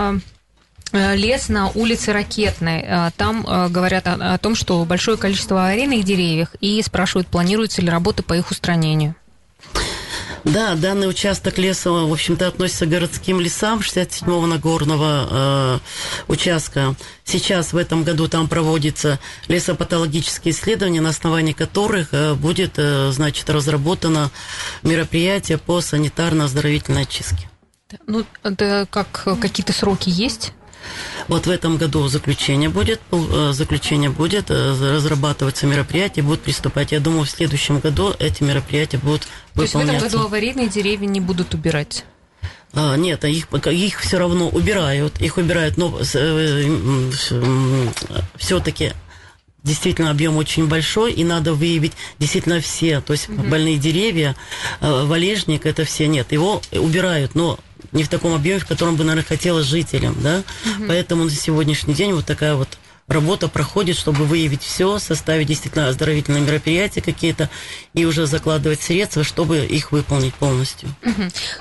Э, 0.91 1.15
лес 1.15 1.49
на 1.49 1.69
улице 1.69 2.13
Ракетной. 2.13 2.81
Э, 2.81 3.11
там 3.15 3.45
э, 3.45 3.69
говорят 3.69 4.07
о, 4.07 4.33
о 4.33 4.37
том, 4.37 4.55
что 4.55 4.83
большое 4.85 5.17
количество 5.17 5.61
аварийных 5.61 6.03
деревьев 6.03 6.49
и 6.59 6.81
спрашивают, 6.81 7.27
планируются 7.27 7.81
ли 7.81 7.89
работы 7.89 8.23
по 8.23 8.33
их 8.33 8.51
устранению. 8.51 9.15
Да, 10.43 10.75
данный 10.75 11.09
участок 11.09 11.57
леса, 11.57 11.91
в 11.91 12.11
общем-то, 12.11 12.47
относится 12.47 12.85
к 12.85 12.89
городским 12.89 13.39
лесам 13.39 13.79
67-го 13.79 14.45
Нагорного 14.45 15.27
э, 15.29 15.79
участка. 16.27 16.95
Сейчас 17.25 17.73
в 17.73 17.77
этом 17.77 18.03
году 18.03 18.27
там 18.27 18.47
проводятся 18.47 19.19
лесопатологические 19.47 20.53
исследования, 20.53 21.01
на 21.01 21.09
основании 21.09 21.53
которых 21.53 22.09
э, 22.13 22.35
будет, 22.35 22.73
э, 22.77 23.11
значит, 23.11 23.49
разработано 23.49 24.31
мероприятие 24.83 25.57
по 25.57 25.79
санитарно-оздоровительной 25.81 27.01
очистке. 27.03 27.49
Ну, 28.07 28.23
это 28.43 28.87
как 28.89 29.27
какие-то 29.41 29.73
сроки 29.73 30.09
есть? 30.09 30.53
Вот 31.27 31.45
в 31.45 31.49
этом 31.49 31.77
году 31.77 32.07
заключение 32.07 32.69
будет, 32.69 32.99
э, 33.11 33.51
заключение 33.53 34.09
будет, 34.09 34.49
э, 34.49 34.95
разрабатываться 34.95 35.67
мероприятия, 35.67 36.21
будут 36.23 36.41
приступать. 36.41 36.91
Я 36.91 36.99
думаю, 36.99 37.25
в 37.25 37.29
следующем 37.29 37.79
году 37.79 38.13
эти 38.17 38.41
мероприятия 38.43 38.97
будут 38.97 39.21
То 39.21 39.27
выполняться. 39.61 39.73
То 39.73 39.81
есть 39.81 39.93
в 39.93 39.95
этом 39.95 40.09
году 40.09 40.27
аварийные 40.27 40.67
деревья 40.69 41.07
не 41.07 41.19
будут 41.19 41.53
убирать? 41.53 42.03
А, 42.73 42.95
нет, 42.95 43.23
их, 43.25 43.47
их 43.51 43.99
все 43.99 44.17
равно 44.17 44.49
убирают, 44.49 45.21
их 45.21 45.37
убирают, 45.37 45.77
но 45.77 45.99
э, 46.13 46.79
все-таки 48.37 48.93
действительно 49.63 50.11
объем 50.11 50.37
очень 50.37 50.67
большой, 50.67 51.13
и 51.13 51.23
надо 51.23 51.53
выявить 51.53 51.93
действительно 52.17 52.59
все, 52.59 53.01
то 53.01 53.13
есть 53.13 53.29
угу. 53.29 53.43
больные 53.43 53.77
деревья, 53.77 54.35
валежник, 54.79 55.65
это 55.65 55.83
все 55.83 56.07
нет, 56.07 56.31
его 56.31 56.61
убирают, 56.71 57.35
но 57.35 57.59
не 57.91 58.03
в 58.03 58.09
таком 58.09 58.33
объеме, 58.33 58.59
в 58.59 58.65
котором 58.65 58.95
бы, 58.95 59.03
наверное, 59.03 59.27
хотелось 59.27 59.65
жителям, 59.65 60.15
да, 60.21 60.43
угу. 60.65 60.85
поэтому 60.87 61.23
на 61.25 61.29
сегодняшний 61.29 61.93
день 61.93 62.13
вот 62.13 62.25
такая 62.25 62.55
вот 62.55 62.67
работа 63.09 63.47
проходит, 63.47 63.97
чтобы 63.97 64.25
выявить 64.25 64.61
все, 64.61 64.99
составить 64.99 65.47
действительно 65.47 65.87
оздоровительные 65.87 66.41
мероприятия 66.41 67.01
какие-то 67.01 67.49
и 67.93 68.05
уже 68.05 68.27
закладывать 68.27 68.81
средства, 68.81 69.23
чтобы 69.23 69.65
их 69.65 69.91
выполнить 69.91 70.33
полностью. 70.35 70.89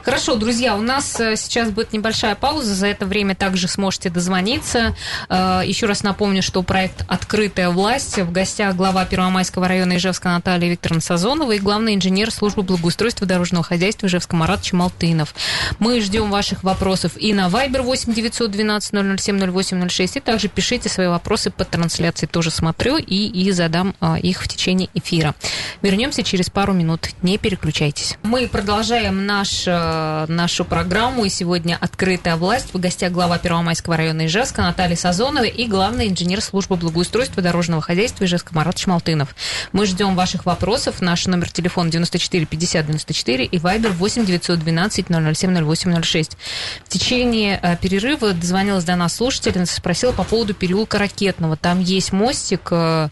Хорошо, 0.03 0.37
друзья, 0.37 0.77
у 0.77 0.83
нас 0.83 1.19
э, 1.21 1.37
сейчас 1.37 1.71
будет 1.71 1.93
небольшая 1.93 2.35
пауза, 2.35 2.75
за 2.75 2.87
это 2.89 3.07
время 3.07 3.35
также 3.35 3.67
сможете 3.67 4.11
дозвониться. 4.11 4.95
Э, 5.29 5.63
еще 5.65 5.87
раз 5.87 6.03
напомню, 6.03 6.43
что 6.43 6.63
проект 6.63 7.05
«Открытая 7.09 7.71
власть» 7.71 8.19
в 8.19 8.31
гостях 8.31 8.77
глава 8.77 9.05
Первомайского 9.07 9.67
района 9.67 9.97
Ижевска 9.97 10.29
Наталья 10.29 10.69
Викторовна 10.69 11.01
Сазонова 11.01 11.53
и 11.53 11.59
главный 11.59 11.95
инженер 11.95 12.31
службы 12.31 12.63
благоустройства 12.63 13.27
дорожного 13.27 13.65
хозяйства 13.65 14.07
Ижевска 14.07 14.37
Марат 14.37 14.63
Чемалтынов. 14.63 15.35
Мы 15.79 16.01
ждем 16.01 16.31
ваших 16.31 16.63
вопросов 16.63 17.13
и 17.17 17.33
на 17.33 17.49
Viber 17.49 17.83
8 17.83 18.13
912 18.13 19.21
007 19.21 19.51
0806, 19.51 20.17
и 20.17 20.21
также 20.21 20.49
пишите 20.49 20.89
свои 20.89 21.07
вопросы 21.07 21.38
вопросы 21.39 21.51
по 21.51 21.65
трансляции 21.65 22.27
тоже 22.27 22.51
смотрю 22.51 22.97
и, 22.97 23.29
и 23.29 23.53
задам 23.53 23.95
а, 24.01 24.19
их 24.19 24.43
в 24.43 24.49
течение 24.49 24.89
эфира. 24.95 25.37
Вернемся 25.83 26.25
через 26.25 26.51
пару 26.51 26.73
минут. 26.73 27.11
Не 27.23 27.39
переключайтесь. 27.39 28.17
Мы 28.25 28.49
продолжаем 28.49 29.25
наш, 29.25 29.65
а, 29.69 30.27
нашу 30.27 30.65
программу. 30.65 31.25
И 31.25 31.29
сегодня 31.29 31.79
«Открытая 31.81 32.37
власть». 32.37 32.75
В 32.75 32.81
гостях 32.81 33.13
глава 33.13 33.39
Первомайского 33.39 33.97
района 33.97 34.27
Ижевска 34.27 34.63
Наталья 34.63 34.97
Сазонова 34.97 35.45
и 35.45 35.67
главный 35.67 36.09
инженер 36.09 36.41
службы 36.41 36.75
благоустройства 36.75 37.41
дорожного 37.41 37.83
хозяйства 37.83 38.25
Ижевска 38.25 38.53
Марат 38.55 38.79
Шмалтынов. 38.79 39.37
Мы 39.73 39.87
ждем 39.87 40.17
ваших 40.17 40.45
вопросов. 40.45 41.01
Наш 41.01 41.27
номер 41.27 41.51
телефона 41.51 41.89
94 41.91 42.47
50 42.47 42.87
94 42.87 43.45
и 43.45 43.59
вайбер 43.59 43.93
8 43.93 44.27
912 44.27 45.07
007 45.09 45.65
0806. 45.65 46.37
В 46.85 46.89
течение 46.89 47.61
а, 47.63 47.77
перерыва 47.77 48.33
дозвонилась 48.33 48.85
до 48.85 48.97
нас 48.97 49.15
слушательница, 49.15 49.77
спросила 49.77 50.11
по 50.11 50.25
поводу 50.25 50.53
переулка 50.53 50.99
Ракет 50.99 51.28
конкретного. 51.29 51.57
Там 51.57 51.81
есть 51.81 52.13
мостик 52.13 52.69
э, 52.71 53.09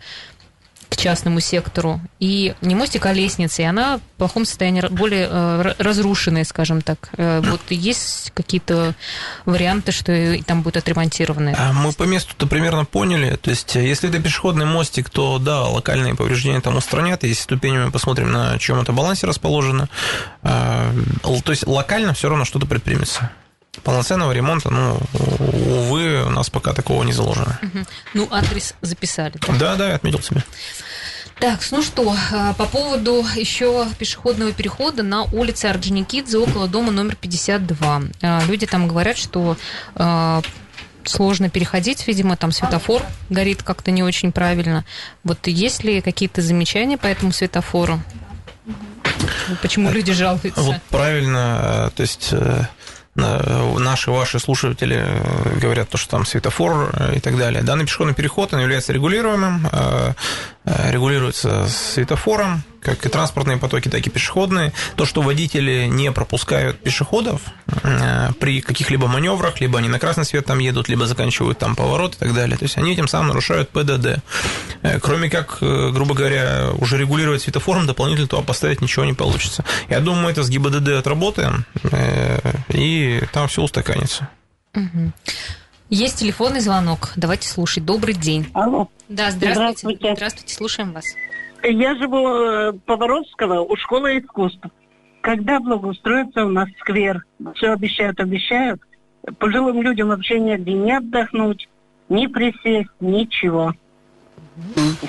к 0.89 0.97
частному 0.97 1.41
сектору. 1.41 2.01
И 2.21 2.55
не 2.61 2.75
мостик, 2.75 3.07
а 3.07 3.13
лестница. 3.13 3.63
И 3.63 3.65
она 3.65 3.99
в 3.99 4.01
плохом 4.19 4.45
состоянии, 4.45 4.83
более 4.89 5.29
э, 5.31 5.75
разрушенная, 5.79 6.45
скажем 6.45 6.81
так. 6.81 7.11
Э, 7.17 7.43
вот 7.45 7.61
есть 7.71 8.33
какие-то 8.35 8.95
варианты, 9.45 9.93
что 9.93 10.37
там 10.47 10.63
будет 10.63 10.77
отремонтированы? 10.79 11.55
А 11.59 11.73
мы 11.73 11.93
по 11.93 12.05
месту-то 12.05 12.47
примерно 12.47 12.85
поняли. 12.85 13.37
То 13.37 13.51
есть, 13.51 13.75
если 13.75 14.09
это 14.09 14.19
пешеходный 14.21 14.67
мостик, 14.67 15.11
то 15.11 15.39
да, 15.39 15.63
локальные 15.65 16.15
повреждения 16.15 16.61
там 16.61 16.77
устранят. 16.77 17.25
Если 17.25 17.43
ступенями 17.43 17.91
посмотрим, 17.91 18.33
на 18.33 18.59
чем 18.59 18.81
это 18.81 18.93
балансе 18.93 19.27
расположено. 19.27 19.89
То 20.43 20.93
есть, 21.49 21.67
локально 21.67 22.13
все 22.13 22.29
равно 22.29 22.45
что-то 22.45 22.67
предпримется 22.67 23.31
полноценного 23.83 24.33
ремонта, 24.33 24.71
ну, 24.71 24.99
увы, 25.15 26.25
у 26.25 26.31
нас 26.31 26.51
пока 26.51 26.73
такого 26.73 27.03
не 27.05 27.13
заложено. 27.13 27.59
Ну, 28.15 28.29
адрес 28.31 28.75
записали. 28.81 29.35
Да, 29.47 29.55
да, 29.59 29.77
да 29.77 29.89
я 29.89 29.95
отметил 29.97 30.21
себе. 30.21 30.45
Так, 31.39 31.61
ну 31.71 31.83
что, 31.83 32.17
э, 32.33 32.55
по 32.57 32.65
поводу 32.65 33.25
еще 33.35 33.87
пешеходного 33.99 34.53
перехода 34.53 35.03
на 35.03 35.25
улице 35.25 35.67
Орджоникидзе 35.67 36.39
около 36.39 36.67
дома 36.67 36.93
номер 36.93 37.15
52. 37.15 38.03
Э, 38.23 38.47
люди 38.47 38.67
там 38.67 38.89
говорят, 38.89 39.19
что 39.19 39.59
э, 39.97 40.43
сложно 41.05 41.51
переходить, 41.51 42.07
видимо, 42.07 42.39
там 42.39 42.53
светофор 42.53 43.03
горит 43.29 43.63
как-то 43.63 43.91
не 43.91 44.03
очень 44.03 44.33
правильно. 44.33 44.87
Вот 45.25 45.47
есть 45.47 45.85
ли 45.85 46.01
какие-то 46.01 46.41
замечания 46.41 46.97
по 46.97 47.07
этому 47.07 47.33
светофору? 47.33 48.01
Почему 49.61 49.91
люди 49.91 50.15
жалуются? 50.15 50.63
Вот 50.63 50.81
правильно, 50.89 51.93
то 51.95 52.01
есть 52.01 52.31
Э, 52.33 52.65
наши, 53.17 54.11
ваши 54.11 54.39
слушатели 54.39 54.97
э, 54.99 55.59
говорят, 55.59 55.89
то, 55.89 55.97
что 55.97 56.11
там 56.11 56.27
светофор 56.27 56.91
э, 56.93 57.17
и 57.17 57.21
так 57.21 57.37
далее. 57.39 57.63
Данный 57.63 57.85
пешеходный 57.85 58.15
переход 58.15 58.53
он 58.53 58.61
является 58.61 58.93
регулируемым, 58.93 59.67
регулируется 60.65 61.67
светофором, 61.69 62.63
как 62.81 63.05
и 63.05 63.09
транспортные 63.09 63.57
потоки, 63.57 63.89
так 63.89 64.07
и 64.07 64.11
пешеходные. 64.11 64.73
То, 64.97 65.05
что 65.05 65.23
водители 65.23 65.87
не 65.87 66.13
пропускают 66.13 66.79
пешеходов 66.79 67.43
э, 67.83 68.33
при 68.39 68.61
каких-либо 68.61 69.07
маневрах, 69.07 69.61
либо 69.61 69.79
они 69.79 69.89
на 69.89 69.99
красный 69.99 70.25
свет 70.25 70.47
там 70.47 70.59
едут, 70.59 70.89
либо 70.89 71.07
заканчивают 71.07 71.59
там 71.59 71.75
поворот 71.77 72.15
и 72.15 72.19
так 72.19 72.35
далее. 72.35 72.57
То 72.57 72.65
есть 72.65 72.77
они 72.79 72.93
этим 72.93 73.09
самым 73.09 73.29
нарушают 73.29 73.71
ПДД. 73.71 74.23
Э, 74.83 74.99
кроме 75.01 75.29
как, 75.31 75.59
э, 75.61 75.91
грубо 75.91 76.15
говоря, 76.15 76.71
уже 76.79 76.97
регулировать 76.99 77.43
светофором, 77.43 77.87
дополнительно 77.87 78.29
туда 78.29 78.43
поставить 78.43 78.81
ничего 78.81 79.05
не 79.05 79.15
получится. 79.15 79.65
Я 79.89 80.01
думаю, 80.01 80.25
мы 80.25 80.31
это 80.31 80.43
с 80.43 80.49
ГИБДД 80.49 80.89
отработаем, 80.91 81.65
и 82.69 83.23
там 83.33 83.49
все 83.49 83.63
устаканится. 83.63 84.29
Есть 85.89 86.19
телефонный 86.19 86.61
звонок. 86.61 87.13
Давайте 87.17 87.49
слушать. 87.49 87.85
Добрый 87.85 88.15
день. 88.15 88.49
Алло. 88.55 88.89
Да, 89.09 89.31
здравствуйте. 89.31 89.55
Здравствуйте, 89.55 90.15
здравствуйте 90.17 90.55
слушаем 90.55 90.93
вас. 90.93 91.05
Я 91.69 91.97
живу 91.97 92.29
э, 92.29 92.73
Поворовского 92.87 93.61
у 93.61 93.77
школы 93.77 94.19
искусств. 94.19 94.65
Когда 95.21 95.59
благоустроится 95.59 96.45
у 96.45 96.49
нас 96.49 96.69
сквер? 96.79 97.25
Все 97.55 97.73
обещают, 97.73 98.21
обещают. 98.21 98.81
Пожилым 99.39 99.83
людям 99.83 100.09
вообще 100.09 100.39
негде 100.39 100.73
не 100.73 100.93
отдохнуть, 100.97 101.69
ни 102.09 102.29
присесть, 102.29 102.91
ничего. 103.01 103.75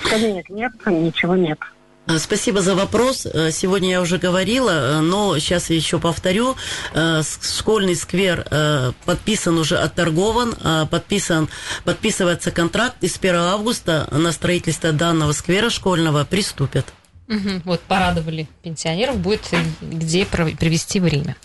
Скамеек 0.03 0.49
нет, 0.49 0.71
ничего 0.87 1.35
нет. 1.35 1.59
Э, 2.07 2.19
спасибо 2.19 2.61
за 2.61 2.75
вопрос. 2.75 3.25
Э, 3.25 3.51
сегодня 3.51 3.89
я 3.89 4.01
уже 4.01 4.17
говорила, 4.17 4.71
э, 4.71 4.99
но 5.01 5.37
сейчас 5.39 5.69
еще 5.69 5.99
повторю. 5.99 6.55
Школьный 7.41 7.95
сквер 7.95 8.45
подписан 9.05 9.57
уже, 9.57 9.77
отторгован, 9.77 10.55
подписан, 10.89 11.49
подписывается 11.83 12.51
контракт, 12.51 12.95
и 13.01 13.07
с 13.07 13.17
1 13.17 13.35
августа 13.35 14.07
на 14.11 14.31
строительство 14.31 14.91
данного 14.91 15.31
сквера 15.31 15.69
школьного 15.69 16.23
приступят. 16.23 16.85
Угу, 17.27 17.61
вот 17.65 17.81
порадовали 17.81 18.47
пенсионеров, 18.63 19.17
будет 19.17 19.41
где 19.81 20.25
провести 20.25 20.99
время. 20.99 21.35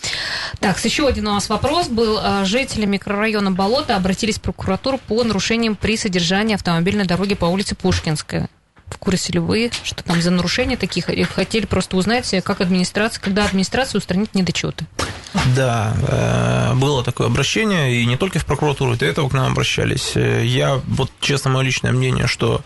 Так, 0.61 0.83
еще 0.85 1.09
один 1.09 1.27
у 1.29 1.33
нас 1.33 1.49
вопрос 1.49 1.89
был. 1.89 2.21
Жители 2.45 2.87
микрорайона 2.87 3.51
Болота 3.51 3.97
обратились 3.97 4.39
в 4.39 4.43
прокуратуру 4.43 4.99
по 4.99 5.25
нарушениям 5.25 5.75
при 5.75 5.97
содержании 5.97 6.55
автомобильной 6.55 7.05
дороги 7.05 7.35
по 7.35 7.47
улице 7.47 7.75
Пушкинская 7.75 8.49
в 8.93 8.99
курсе 8.99 9.33
ли 9.33 9.39
вы, 9.39 9.71
что 9.83 10.03
там 10.05 10.21
за 10.21 10.31
нарушения 10.31 10.77
таких, 10.77 11.11
и 11.11 11.23
хотели 11.25 11.67
просто 11.67 11.97
узнать, 11.97 12.35
как 12.45 12.61
администрация, 12.61 13.21
когда 13.21 13.45
администрация 13.45 13.99
устранит 13.99 14.35
недочеты? 14.35 14.87
Да, 15.57 15.95
э, 16.07 16.75
было 16.75 17.03
такое 17.03 17.27
обращение, 17.27 17.95
и 17.95 18.07
не 18.07 18.17
только 18.17 18.39
в 18.39 18.47
прокуратуру, 18.47 18.97
до 18.97 19.07
этого 19.07 19.29
к 19.29 19.33
нам 19.33 19.53
обращались. 19.53 20.13
Я, 20.15 20.81
вот 20.87 21.11
честно, 21.21 21.51
мое 21.51 21.65
личное 21.65 21.93
мнение, 21.93 22.27
что 22.27 22.63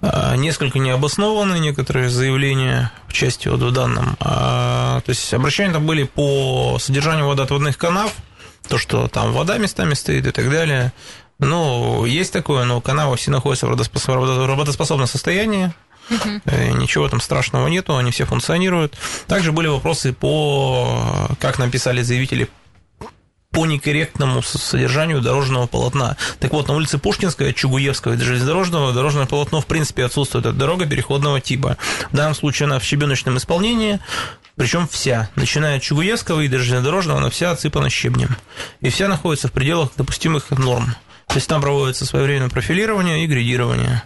э, 0.00 0.36
несколько 0.36 0.78
необоснованы 0.78 1.58
некоторые 1.58 2.10
заявления 2.10 2.92
в 3.08 3.12
части 3.12 3.48
вот 3.48 3.60
в 3.60 3.72
данном. 3.72 4.16
То 4.16 5.02
есть 5.06 5.32
обращения 5.34 5.72
там 5.72 5.86
были 5.86 6.04
по 6.04 6.78
содержанию 6.80 7.26
водоотводных 7.26 7.76
канав, 7.76 8.12
то, 8.68 8.78
что 8.78 9.08
там 9.08 9.32
вода 9.32 9.58
местами 9.58 9.94
стоит 9.94 10.26
и 10.26 10.30
так 10.30 10.50
далее. 10.50 10.92
Ну, 11.42 12.04
есть 12.04 12.32
такое, 12.32 12.64
но 12.64 12.80
канавы 12.80 13.16
все 13.16 13.30
находятся 13.32 13.66
в 13.66 14.46
работоспособном 14.46 15.06
состоянии. 15.08 15.72
Uh-huh. 16.08 16.78
Ничего 16.78 17.08
там 17.08 17.20
страшного 17.20 17.68
нету, 17.68 17.96
они 17.96 18.10
все 18.10 18.24
функционируют. 18.24 18.96
Также 19.26 19.52
были 19.52 19.66
вопросы 19.66 20.12
по, 20.12 21.28
как 21.40 21.58
нам 21.58 21.70
писали 21.70 22.02
заявители, 22.02 22.48
по 23.50 23.66
некорректному 23.66 24.42
содержанию 24.42 25.20
дорожного 25.20 25.66
полотна. 25.66 26.16
Так 26.40 26.52
вот, 26.52 26.68
на 26.68 26.74
улице 26.74 26.98
Пушкинская, 26.98 27.52
Чугуевского 27.52 28.14
и 28.14 28.16
железнодорожного 28.16 28.92
дорожное 28.92 29.26
полотно 29.26 29.60
в 29.60 29.66
принципе 29.66 30.04
отсутствует. 30.04 30.46
Это 30.46 30.54
дорога 30.54 30.86
переходного 30.86 31.40
типа. 31.40 31.76
В 32.10 32.16
данном 32.16 32.34
случае 32.34 32.66
она 32.66 32.78
в 32.78 32.84
щебеночном 32.84 33.36
исполнении, 33.36 34.00
причем 34.56 34.88
вся, 34.88 35.28
начиная 35.34 35.76
от 35.76 35.82
Чугуевского 35.82 36.40
и 36.40 36.48
до 36.48 36.58
железнодорожного, 36.58 37.18
она 37.18 37.30
вся 37.30 37.50
отсыпана 37.50 37.90
щебнем. 37.90 38.36
И 38.80 38.88
вся 38.88 39.08
находится 39.08 39.48
в 39.48 39.52
пределах 39.52 39.90
допустимых 39.96 40.50
норм. 40.50 40.94
То 41.32 41.38
есть 41.38 41.48
там 41.48 41.62
проводится 41.62 42.04
своевременное 42.04 42.50
профилирование 42.50 43.24
и 43.24 43.26
градирование. 43.26 44.02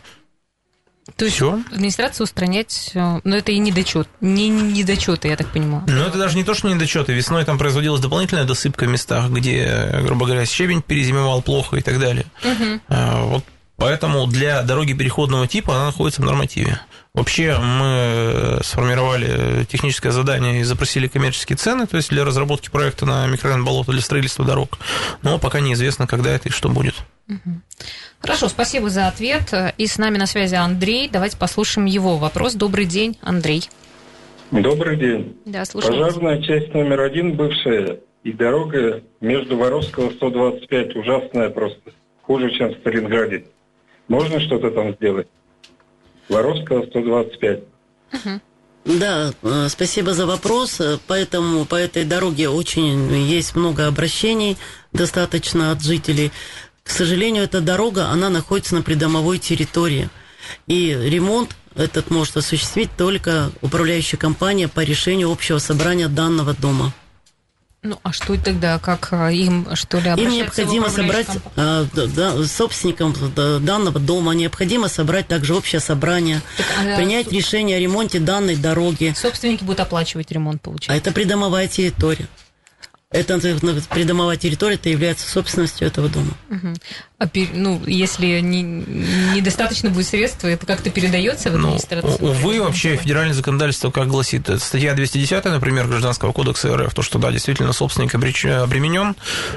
То 1.17 1.25
есть 1.25 1.37
Всё? 1.37 1.61
администрация 1.73 2.23
устранять, 2.23 2.93
э, 2.95 3.21
но 3.25 3.37
это 3.37 3.51
и 3.51 3.59
недочет, 3.59 4.09
не 4.21 4.49
недочеты, 4.49 5.27
я 5.27 5.37
так 5.37 5.49
понимаю. 5.49 5.83
Ну, 5.89 6.03
это 6.03 6.19
даже 6.19 6.37
не 6.37 6.45
то, 6.45 6.55
что 6.55 6.69
недочеты. 6.69 7.13
Весной 7.15 7.45
там 7.45 7.59
производилась 7.59 8.01
дополнительная 8.01 8.45
досыпка 8.45 8.85
в 8.85 8.89
местах, 8.89 9.29
где, 9.31 10.03
грубо 10.05 10.27
говоря, 10.27 10.47
щебень 10.47 10.83
перезимовал 10.83 11.43
плохо 11.43 11.79
и 11.79 11.83
так 11.83 11.99
далее. 11.99 12.27
Угу. 12.45 12.81
Вот 13.29 13.45
Поэтому 13.77 14.27
для 14.27 14.63
дороги 14.63 14.95
переходного 14.95 15.47
типа 15.47 15.75
она 15.75 15.87
находится 15.87 16.23
в 16.23 16.25
нормативе. 16.25 16.81
Вообще 17.13 17.59
мы 17.59 18.59
сформировали 18.63 19.65
техническое 19.65 20.13
задание 20.13 20.61
и 20.61 20.65
запросили 20.65 21.09
коммерческие 21.09 21.57
цены, 21.57 21.87
то 21.87 21.97
есть 21.97 22.09
для 22.11 22.25
разработки 22.25 22.71
проекта 22.71 23.07
на 23.07 23.27
микрорайон 23.27 23.65
болота 23.65 23.93
для 23.93 24.01
строительства 24.01 24.45
дорог. 24.45 24.79
Но 25.23 25.39
пока 25.39 25.61
неизвестно, 25.61 26.07
когда 26.07 26.31
это 26.31 26.49
и 26.49 26.53
что 26.53 26.69
будет. 26.69 26.95
Хорошо, 28.21 28.49
спасибо 28.49 28.89
за 28.89 29.09
ответ. 29.09 29.53
И 29.79 29.87
с 29.87 29.99
нами 29.99 30.19
на 30.19 30.27
связи 30.27 30.55
Андрей. 30.55 31.09
Давайте 31.09 31.37
послушаем 31.37 31.87
его 31.87 32.17
вопрос. 32.17 32.55
Добрый 32.55 32.85
день, 32.85 33.19
Андрей. 33.21 33.69
Добрый 34.51 34.97
день. 34.97 35.37
Да, 35.45 35.65
слушаю 35.65 35.93
Пожарная 35.93 36.41
часть 36.43 36.73
номер 36.73 37.01
один 37.01 37.35
бывшая 37.35 38.01
и 38.23 38.33
дорога 38.33 39.03
между 39.21 39.57
Воровского 39.57 40.11
125 40.11 40.97
ужасная 40.97 41.51
просто. 41.51 41.93
Хуже, 42.23 42.51
чем 42.51 42.71
в 42.71 42.79
Сталинграде. 42.79 43.47
Можно 44.09 44.41
что-то 44.41 44.71
там 44.71 44.95
сделать? 44.95 45.29
Воровского 46.29 46.87
125. 46.87 47.59
Угу. 48.13 48.41
Да, 48.85 49.33
э, 49.43 49.69
спасибо 49.69 50.13
за 50.13 50.27
вопрос. 50.27 50.81
Поэтому 51.07 51.65
по 51.65 51.75
этой 51.75 52.05
дороге 52.05 52.49
очень 52.49 53.13
есть 53.13 53.57
много 53.57 53.87
обращений, 53.87 54.57
достаточно 54.93 55.73
от 55.73 55.83
жителей. 55.83 56.31
К 56.87 56.91
сожалению, 56.91 57.43
эта 57.43 57.61
дорога, 57.61 58.09
она 58.09 58.31
находится 58.31 58.77
на 58.77 58.83
придомовой 58.83 59.39
территории. 59.39 60.09
И 60.69 60.91
ремонт 60.91 61.57
этот 61.75 62.11
может 62.11 62.37
осуществить 62.37 62.91
только 62.97 63.51
управляющая 63.61 64.19
компания 64.19 64.69
по 64.69 64.81
решению 64.81 65.33
общего 65.33 65.59
собрания 65.59 66.07
данного 66.07 66.55
дома. 66.55 66.95
Ну, 67.83 67.99
а 68.03 68.13
что 68.13 68.41
тогда, 68.41 68.79
как 68.79 69.09
а, 69.13 69.31
им, 69.31 69.69
что 69.75 69.99
ли, 69.99 70.11
Им 70.17 70.31
необходимо 70.31 70.89
собрать, 70.89 71.29
а, 71.57 71.87
да, 71.95 72.45
собственникам 72.45 73.15
данного 73.35 74.01
дома 74.01 74.33
необходимо 74.33 74.89
собрать 74.89 75.29
также 75.29 75.55
общее 75.55 75.81
собрание, 75.81 76.41
так, 76.57 76.67
а, 76.81 76.97
принять 76.97 77.31
решение 77.31 77.77
о 77.77 77.81
ремонте 77.81 78.19
данной 78.19 78.57
дороги. 78.57 79.15
Собственники 79.17 79.63
будут 79.63 79.81
оплачивать 79.81 80.33
ремонт, 80.33 80.63
получается? 80.63 80.93
А 80.93 80.97
это 80.97 81.13
придомовая 81.13 81.69
территория. 81.69 82.29
Это 83.17 83.39
придомовая 83.91 84.37
территория, 84.37 84.75
это 84.75 84.91
является 84.91 85.31
собственностью 85.31 85.87
этого 85.87 86.09
дома. 86.09 86.33
Угу. 86.51 86.75
А, 87.19 87.25
ну, 87.55 87.81
если 87.87 88.41
не, 88.41 88.63
недостаточно 88.63 89.89
будет 89.89 90.07
средств, 90.07 90.45
это 90.45 90.67
как-то 90.67 90.91
передается 90.91 91.51
в 91.51 91.57
ну, 91.57 91.69
администрацию? 91.69 92.19
Ну, 92.21 92.29
увы, 92.29 92.61
вообще 92.61 92.97
федеральное 92.97 93.33
законодательство 93.33 93.91
как 93.91 94.09
гласит? 94.09 94.51
Статья 94.61 94.93
210, 94.93 95.47
например, 95.47 95.87
Гражданского 95.87 96.33
кодекса 96.33 96.77
РФ, 96.77 96.93
то, 96.93 97.01
что, 97.01 97.19
да, 97.19 97.33
действительно, 97.33 97.73
собственник 97.73 98.15
обременен 98.15 99.17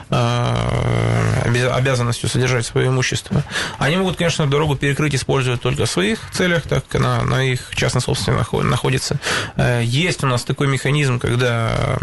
э, 0.09 1.67
обязанностью 1.69 2.29
содержать 2.29 2.65
свое 2.65 2.87
имущество. 2.87 3.43
Они 3.77 3.97
могут, 3.97 4.15
конечно, 4.15 4.47
дорогу 4.47 4.77
перекрыть, 4.77 5.13
использовать 5.15 5.59
только 5.61 5.85
в 5.85 5.89
своих 5.89 6.31
целях, 6.31 6.63
так 6.63 6.87
как 6.87 7.01
она 7.01 7.23
на 7.23 7.43
их 7.43 7.71
частной 7.75 7.99
собственности 7.99 8.55
находится. 8.63 9.19
Э, 9.57 9.81
есть 9.83 10.23
у 10.23 10.27
нас 10.27 10.45
такой 10.45 10.67
механизм, 10.67 11.19
когда 11.19 11.97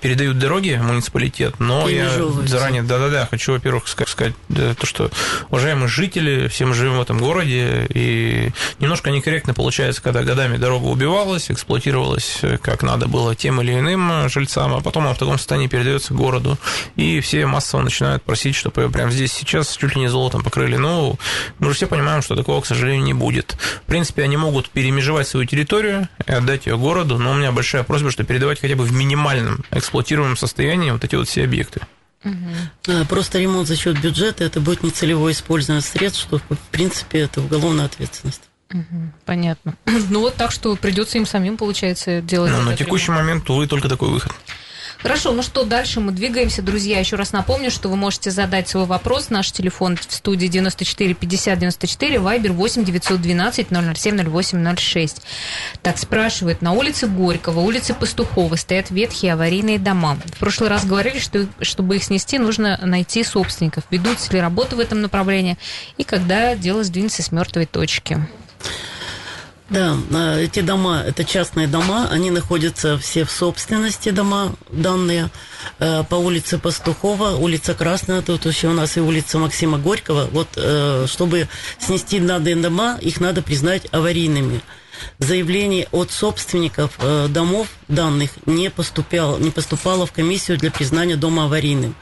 передают 0.00 0.38
дороги 0.38 0.80
муниципалитет, 0.82 1.60
но 1.60 1.86
я 1.90 2.08
заранее, 2.46 2.82
да-да-да, 2.82 3.28
хочу, 3.30 3.52
во-первых, 3.52 3.88
сказать 3.88 4.32
то, 4.48 4.86
что 4.86 5.01
уважаемые 5.50 5.88
жители, 5.88 6.48
все 6.48 6.66
мы 6.66 6.74
живем 6.74 6.98
в 6.98 7.02
этом 7.02 7.18
городе, 7.18 7.86
и 7.88 8.50
немножко 8.78 9.10
некорректно 9.10 9.54
получается, 9.54 10.02
когда 10.02 10.22
годами 10.22 10.56
дорога 10.56 10.86
убивалась, 10.86 11.50
эксплуатировалась 11.50 12.40
как 12.62 12.82
надо 12.82 13.08
было 13.08 13.34
тем 13.34 13.60
или 13.60 13.78
иным 13.78 14.28
жильцам, 14.28 14.74
а 14.74 14.80
потом 14.80 15.04
она 15.04 15.14
в 15.14 15.18
таком 15.18 15.38
состоянии 15.38 15.66
передается 15.66 16.14
городу, 16.14 16.58
и 16.96 17.20
все 17.20 17.46
массово 17.46 17.82
начинают 17.82 18.22
просить, 18.22 18.54
чтобы 18.54 18.88
прямо 18.90 19.10
здесь 19.10 19.32
сейчас 19.32 19.76
чуть 19.76 19.94
ли 19.94 20.02
не 20.02 20.08
золотом 20.08 20.42
покрыли. 20.42 20.76
Ну, 20.76 21.18
мы 21.58 21.68
же 21.68 21.74
все 21.74 21.86
понимаем, 21.86 22.22
что 22.22 22.36
такого, 22.36 22.60
к 22.60 22.66
сожалению, 22.66 23.04
не 23.04 23.14
будет. 23.14 23.56
В 23.84 23.86
принципе, 23.86 24.22
они 24.22 24.36
могут 24.36 24.70
перемежевать 24.70 25.28
свою 25.28 25.46
территорию 25.46 26.08
и 26.26 26.32
отдать 26.32 26.66
ее 26.66 26.76
городу, 26.76 27.18
но 27.18 27.32
у 27.32 27.34
меня 27.34 27.52
большая 27.52 27.82
просьба, 27.82 28.10
что 28.10 28.24
передавать 28.24 28.60
хотя 28.60 28.76
бы 28.76 28.84
в 28.84 28.92
минимальном 28.92 29.64
эксплуатируемом 29.70 30.36
состоянии 30.36 30.90
вот 30.90 31.04
эти 31.04 31.14
вот 31.14 31.28
все 31.28 31.44
объекты. 31.44 31.80
Угу. 32.24 33.04
Просто 33.08 33.38
ремонт 33.38 33.68
за 33.68 33.76
счет 33.76 34.00
бюджета 34.00 34.44
это 34.44 34.60
будет 34.60 34.82
нецелевое 34.82 35.32
использование 35.32 35.82
средств, 35.82 36.22
что 36.22 36.38
в 36.38 36.58
принципе 36.70 37.20
это 37.20 37.40
уголовная 37.40 37.86
ответственность. 37.86 38.42
Угу, 38.72 39.12
понятно. 39.24 39.74
Ну 40.10 40.20
вот 40.20 40.34
так 40.34 40.50
что 40.52 40.74
придется 40.76 41.18
им 41.18 41.26
самим, 41.26 41.56
получается, 41.56 42.20
делать. 42.20 42.52
Ну, 42.52 42.62
на 42.62 42.76
текущий 42.76 43.08
ремонт. 43.08 43.26
момент, 43.26 43.50
увы, 43.50 43.66
только 43.66 43.88
такой 43.88 44.08
выход. 44.08 44.32
Хорошо, 45.02 45.32
ну 45.32 45.42
что, 45.42 45.64
дальше 45.64 45.98
мы 45.98 46.12
двигаемся. 46.12 46.62
Друзья, 46.62 47.00
еще 47.00 47.16
раз 47.16 47.32
напомню, 47.32 47.72
что 47.72 47.88
вы 47.88 47.96
можете 47.96 48.30
задать 48.30 48.68
свой 48.68 48.84
вопрос. 48.84 49.30
Наш 49.30 49.50
телефон 49.50 49.96
в 49.96 50.04
студии 50.12 50.46
94 50.46 51.14
50 51.14 51.58
94, 51.58 52.20
вайбер 52.20 52.52
8 52.52 52.84
912 52.84 53.66
007 53.96 54.30
08 54.30 54.76
06. 54.76 55.22
Так, 55.82 55.98
спрашивает, 55.98 56.62
на 56.62 56.72
улице 56.72 57.08
Горького, 57.08 57.60
улице 57.60 57.94
Пастухова 57.94 58.54
стоят 58.54 58.90
ветхие 58.90 59.32
аварийные 59.32 59.80
дома. 59.80 60.18
В 60.36 60.38
прошлый 60.38 60.70
раз 60.70 60.86
говорили, 60.86 61.18
что 61.18 61.48
чтобы 61.60 61.96
их 61.96 62.04
снести, 62.04 62.38
нужно 62.38 62.78
найти 62.80 63.24
собственников. 63.24 63.82
Ведутся 63.90 64.32
ли 64.32 64.40
работы 64.40 64.76
в 64.76 64.80
этом 64.80 65.00
направлении 65.00 65.58
и 65.98 66.04
когда 66.04 66.54
дело 66.54 66.84
сдвинется 66.84 67.24
с 67.24 67.32
мертвой 67.32 67.66
точки? 67.66 68.24
Да, 69.72 69.96
а, 70.12 70.38
эти 70.38 70.60
дома, 70.60 71.02
это 71.06 71.24
частные 71.24 71.66
дома, 71.66 72.06
они 72.10 72.30
находятся 72.30 72.98
все 72.98 73.24
в 73.24 73.30
собственности 73.30 74.10
дома 74.10 74.54
данные 74.70 75.30
э, 75.78 76.04
по 76.04 76.16
улице 76.16 76.58
Пастухова, 76.58 77.36
улица 77.36 77.72
Красная, 77.72 78.20
тут 78.20 78.44
еще 78.44 78.68
у 78.68 78.74
нас 78.74 78.98
и 78.98 79.00
улица 79.00 79.38
Максима 79.38 79.78
Горького. 79.78 80.28
Вот 80.30 80.48
э, 80.56 81.06
чтобы 81.08 81.48
снести 81.78 82.20
данные 82.20 82.56
дома, 82.56 82.98
их 83.00 83.18
надо 83.18 83.40
признать 83.40 83.86
аварийными 83.92 84.60
заявлений 85.18 85.86
от 85.92 86.10
собственников 86.10 86.92
э, 86.98 87.28
домов 87.28 87.68
данных 87.88 88.30
не, 88.46 88.70
поступало, 88.70 89.38
не 89.38 89.50
поступало 89.50 90.06
в 90.06 90.12
комиссию 90.12 90.58
для 90.58 90.70
признания 90.70 91.16
дома 91.16 91.44
аварийным. 91.44 91.94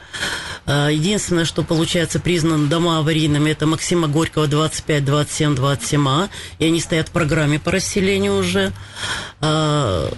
Э, 0.65 0.89
единственное, 0.91 1.45
что 1.45 1.63
получается 1.63 2.19
признан 2.19 2.69
дома 2.69 2.99
аварийными, 2.99 3.49
это 3.49 3.65
Максима 3.67 4.07
Горького 4.07 4.47
25, 4.47 5.05
27, 5.05 5.55
27А, 5.55 6.29
и 6.59 6.65
они 6.65 6.79
стоят 6.79 7.09
в 7.09 7.11
программе 7.11 7.59
по 7.59 7.71
расселению 7.71 8.37
уже. 8.37 8.71
Э, 9.41 10.11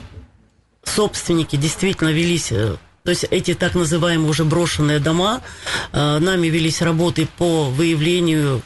собственники 0.83 1.55
действительно 1.55 2.09
велись 2.09 2.51
то 3.03 3.09
есть 3.09 3.25
эти 3.31 3.53
так 3.53 3.75
называемые 3.75 4.29
уже 4.29 4.45
брошенные 4.45 4.99
дома, 4.99 5.41
э, 5.91 6.19
нами 6.19 6.47
велись 6.47 6.81
работы 6.81 7.27
по 7.37 7.65
выявлению 7.65 8.61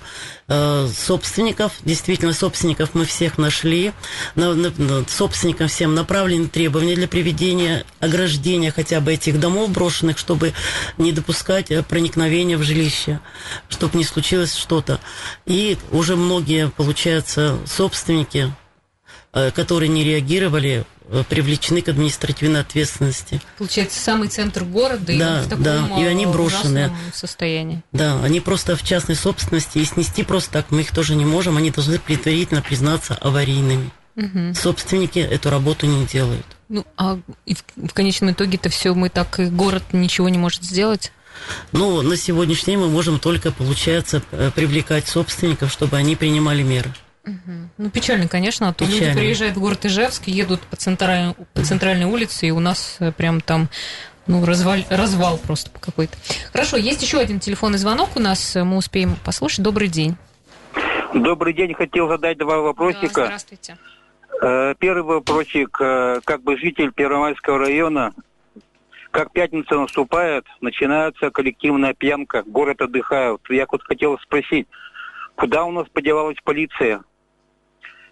э, 0.48 0.88
собственников. 0.96 1.74
Действительно, 1.84 2.34
собственников 2.34 2.92
мы 2.94 3.06
всех 3.06 3.40
нашли. 3.40 3.94
На, 4.36 4.54
на, 4.54 5.06
собственникам 5.08 5.70
всем 5.70 5.96
направлены 5.96 6.50
требования 6.50 6.94
для 6.94 7.08
приведения 7.08 7.84
ограждения 8.00 8.72
хотя 8.72 9.02
бы 9.02 9.14
этих 9.14 9.40
домов 9.40 9.72
брошенных, 9.72 10.20
чтобы 10.20 10.54
не 11.00 11.12
допускать 11.12 11.72
э, 11.72 11.82
проникновения 11.82 12.58
в 12.58 12.64
жилище, 12.64 13.20
чтобы 13.70 13.98
не 13.98 14.04
случилось 14.04 14.54
что-то. 14.56 15.00
И 15.48 15.80
уже 15.90 16.16
многие, 16.16 16.70
получается, 16.70 17.58
собственники, 17.66 18.54
которые 19.54 19.90
не 19.90 20.04
реагировали, 20.04 20.86
привлечены 21.30 21.82
к 21.82 21.90
административной 21.90 22.62
ответственности. 22.62 23.42
Получается, 23.58 24.00
самый 24.00 24.28
центр 24.28 24.64
города 24.64 25.06
да, 25.06 25.42
и 25.42 25.46
в 25.46 25.50
таком 25.50 25.64
да, 25.64 25.90
и 26.00 26.04
они 26.04 26.26
брошенные 26.26 26.92
состоянии. 27.14 27.84
Да, 27.92 28.22
они 28.24 28.40
просто 28.40 28.76
в 28.76 28.84
частной 28.84 29.16
собственности, 29.16 29.80
и 29.80 29.86
снести 29.86 30.24
просто 30.24 30.52
так 30.52 30.72
мы 30.72 30.82
их 30.82 30.92
тоже 30.92 31.16
не 31.16 31.26
можем, 31.26 31.58
они 31.58 31.72
должны 31.72 32.00
предварительно 32.00 32.62
признаться 32.62 33.16
аварийными. 33.16 33.92
Угу. 34.16 34.56
Собственники 34.56 35.20
эту 35.20 35.50
работу 35.50 35.86
не 35.86 36.06
делают. 36.06 36.46
Ну, 36.70 36.86
а 36.98 37.16
в, 37.16 37.88
в 37.88 37.94
конечном 37.94 38.32
итоге-то 38.32 38.70
все 38.70 38.94
мы 38.94 39.10
так, 39.10 39.40
и 39.40 39.46
город 39.46 39.84
ничего 39.94 40.28
не 40.28 40.38
может 40.38 40.64
сделать? 40.64 41.12
Ну, 41.72 42.02
на 42.02 42.18
сегодняшний 42.18 42.74
день 42.74 42.82
мы 42.82 42.90
можем 42.90 43.20
только, 43.20 43.52
получается, 43.52 44.22
э, 44.32 44.52
привлекать 44.54 45.08
собственников, 45.08 45.72
чтобы 45.72 45.98
они 45.98 46.16
принимали 46.16 46.64
меры. 46.64 46.94
Ну, 47.78 47.90
печально, 47.90 48.28
конечно, 48.28 48.70
а 48.70 48.74
то 48.74 48.86
печально. 48.86 49.08
люди 49.08 49.20
приезжают 49.20 49.58
в 49.58 49.60
город 49.60 49.86
Ижевск, 49.86 50.28
едут 50.28 50.62
по 50.62 50.76
центральной, 50.76 51.36
по 51.54 51.62
центральной 51.62 52.06
улице, 52.06 52.48
и 52.48 52.52
у 52.52 52.60
нас 52.60 52.98
э, 53.00 53.12
прям 53.12 53.42
там 53.42 53.70
ну, 54.28 54.46
развал, 54.46 54.78
развал 54.90 55.38
просто 55.38 55.72
какой-то. 55.80 56.18
Хорошо, 56.52 56.78
есть 56.78 57.02
еще 57.02 57.20
один 57.20 57.40
телефонный 57.40 57.78
звонок 57.78 58.10
у 58.16 58.20
нас, 58.20 58.56
мы 58.56 58.78
успеем 58.78 59.16
послушать. 59.24 59.64
Добрый 59.64 59.88
день. 59.88 60.16
Добрый 61.14 61.54
день, 61.54 61.74
хотел 61.74 62.08
задать 62.08 62.38
два 62.38 62.60
вопросика. 62.60 63.22
Да, 63.22 63.26
здравствуйте. 63.26 63.78
Э, 64.42 64.76
Первый 64.78 65.04
вопросик, 65.04 65.78
э, 65.82 66.20
как 66.24 66.44
бы 66.44 66.58
житель 66.58 66.92
Первомайского 66.92 67.58
района, 67.60 68.14
как 69.12 69.32
пятница 69.32 69.76
наступает, 69.76 70.46
начинается 70.62 71.32
коллективная 71.32 71.94
пьянка, 71.94 72.44
город 72.46 72.82
отдыхает. 72.82 73.40
Я 73.50 73.66
вот 73.72 73.82
хотел 73.84 74.20
спросить, 74.20 74.68
куда 75.36 75.64
у 75.64 75.72
нас 75.72 75.88
подевалась 75.92 76.38
полиция? 76.44 77.02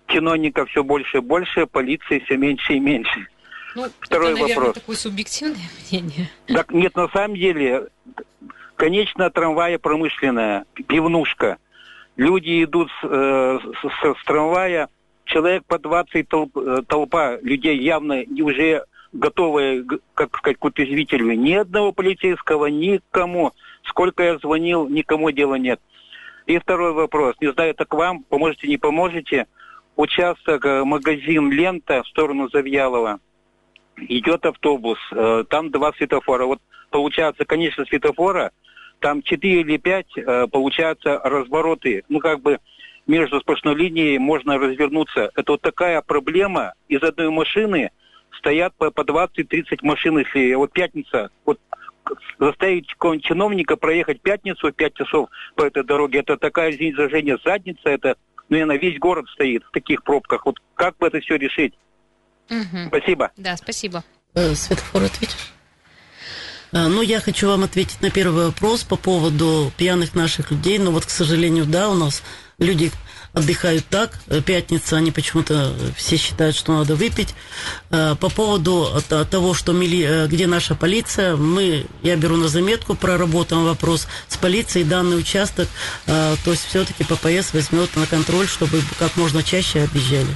Чиновников 0.08 0.70
все 0.70 0.84
больше 0.84 1.18
и 1.18 1.22
больше, 1.22 1.66
полиции 1.66 2.20
все 2.20 2.38
меньше 2.38 2.74
и 2.74 2.80
меньше. 2.80 3.28
Ну, 3.76 3.88
Второй 4.00 4.32
это, 4.32 4.40
наверное, 4.42 4.56
вопрос. 4.68 4.76
такое 4.76 4.96
субъективное 4.96 5.58
мнение. 5.92 6.30
Так 6.48 6.72
нет, 6.72 6.96
на 6.96 7.08
самом 7.10 7.36
деле, 7.36 7.88
конечно, 8.76 9.30
трамвая 9.30 9.78
промышленная, 9.80 10.66
пивнушка. 10.88 11.58
Люди 12.18 12.64
идут 12.64 12.90
с, 13.02 13.04
э, 13.04 13.60
с- 13.82 14.18
с 14.22 14.24
трамвая, 14.26 14.88
человек 15.26 15.64
по 15.66 15.78
20 15.80 16.28
толп- 16.28 16.80
э, 16.80 16.84
толпа 16.88 17.38
людей 17.42 17.78
явно 17.80 18.24
уже 18.42 18.86
готовые, 19.12 19.84
как 20.14 20.38
сказать, 20.38 20.58
к 20.58 20.64
утрезвителю. 20.66 21.34
Ни 21.34 21.54
одного 21.54 21.92
полицейского, 21.92 22.68
никому. 22.68 23.52
Сколько 23.84 24.24
я 24.24 24.38
звонил, 24.38 24.88
никому 24.88 25.32
дела 25.32 25.56
нет. 25.56 25.80
И 26.46 26.58
второй 26.60 26.94
вопрос. 26.94 27.36
Не 27.42 27.52
знаю, 27.52 27.72
это 27.72 27.86
к 27.86 27.94
вам, 27.94 28.24
поможете, 28.24 28.68
не 28.68 28.78
поможете. 28.78 29.48
Участок, 29.96 30.66
э, 30.66 30.84
магазин 30.84 31.52
«Лента» 31.52 32.04
в 32.04 32.08
сторону 32.08 32.50
Завьялова 32.50 33.20
идет 33.98 34.46
автобус, 34.46 35.00
э, 35.12 35.46
там 35.50 35.72
два 35.72 35.94
светофора. 35.94 36.46
Вот 36.46 36.60
получается, 36.90 37.46
конечно, 37.46 37.86
светофора, 37.86 38.52
там 39.00 39.22
4 39.22 39.62
или 39.62 39.78
5, 39.78 40.06
э, 40.18 40.48
получается, 40.52 41.22
развороты. 41.24 42.04
Ну, 42.10 42.20
как 42.20 42.42
бы 42.42 42.60
между 43.08 43.40
сплошной 43.40 43.76
линией 43.76 44.18
можно 44.18 44.58
развернуться. 44.58 45.32
Это 45.36 45.54
вот 45.54 45.62
такая 45.62 46.02
проблема. 46.02 46.74
Из 46.90 47.02
одной 47.02 47.30
машины 47.30 47.92
стоят 48.38 48.74
по, 48.76 48.92
по 48.92 49.02
20-30 49.02 49.80
машин, 49.82 50.18
если 50.20 50.54
вот 50.56 50.74
пятница, 50.74 51.30
вот 51.46 51.60
заставить 52.38 52.88
чиновника 53.22 53.78
проехать 53.78 54.22
пятницу 54.22 54.72
5 54.72 54.94
часов 54.94 55.30
по 55.56 55.64
этой 55.64 55.84
дороге, 55.84 56.20
это 56.20 56.38
такая, 56.38 56.72
извините 56.72 57.38
задница, 57.44 57.90
это, 57.90 58.16
наверное, 58.50 58.78
весь 58.78 59.00
город 59.00 59.26
стоит 59.34 59.64
в 59.64 59.72
таких 59.72 60.04
пробках. 60.04 60.46
Вот 60.46 60.58
как 60.76 60.98
бы 60.98 61.08
это 61.08 61.20
все 61.20 61.36
решить? 61.36 61.74
Мгм. 62.50 62.88
Спасибо. 62.88 63.32
Да, 63.38 63.58
спасибо. 63.58 64.04
Э, 64.34 64.54
Светофор 64.54 65.04
ответишь? 65.04 65.54
А, 66.72 66.88
Ну, 66.90 67.02
я 67.02 67.22
хочу 67.22 67.48
вам 67.48 67.64
ответить 67.64 68.02
на 68.02 68.12
первый 68.12 68.48
вопрос 68.48 68.84
по 68.84 68.98
поводу 68.98 69.72
пьяных 69.78 70.14
наших 70.14 70.52
людей. 70.52 70.78
Ну, 70.78 70.92
вот, 70.92 71.06
к 71.06 71.10
сожалению, 71.10 71.66
да, 71.66 71.90
у 71.90 71.96
нас 71.96 72.22
люди 72.60 72.92
отдыхают 73.36 73.86
так. 73.88 74.18
Э, 74.28 74.42
Пятница, 74.42 74.98
они 74.98 75.12
почему-то 75.12 75.76
э, 75.78 75.90
все 75.96 76.18
считают, 76.18 76.56
что 76.56 76.78
надо 76.78 76.96
выпить. 76.96 77.36
А, 77.92 78.16
По 78.16 78.30
поводу 78.30 78.90
того, 79.30 79.54
что 79.54 79.74
мили- 79.74 80.06
э, 80.08 80.28
где 80.28 80.48
наша 80.48 80.74
полиция, 80.76 81.36
мы, 81.36 81.86
я 82.02 82.16
беру 82.16 82.38
на 82.38 82.48
заметку, 82.48 82.96
проработаем 82.96 83.66
вопрос 83.66 84.08
с 84.28 84.38
полицией, 84.38 84.86
данный 84.86 85.20
участок, 85.20 85.68
то 86.06 86.38
есть 86.46 86.66
все-таки 86.66 87.04
ППС 87.04 87.54
возьмет 87.54 87.96
на 87.96 88.06
контроль, 88.08 88.48
чтобы 88.48 88.82
как 89.00 89.16
можно 89.18 89.44
чаще 89.44 89.84
объезжали. 89.84 90.36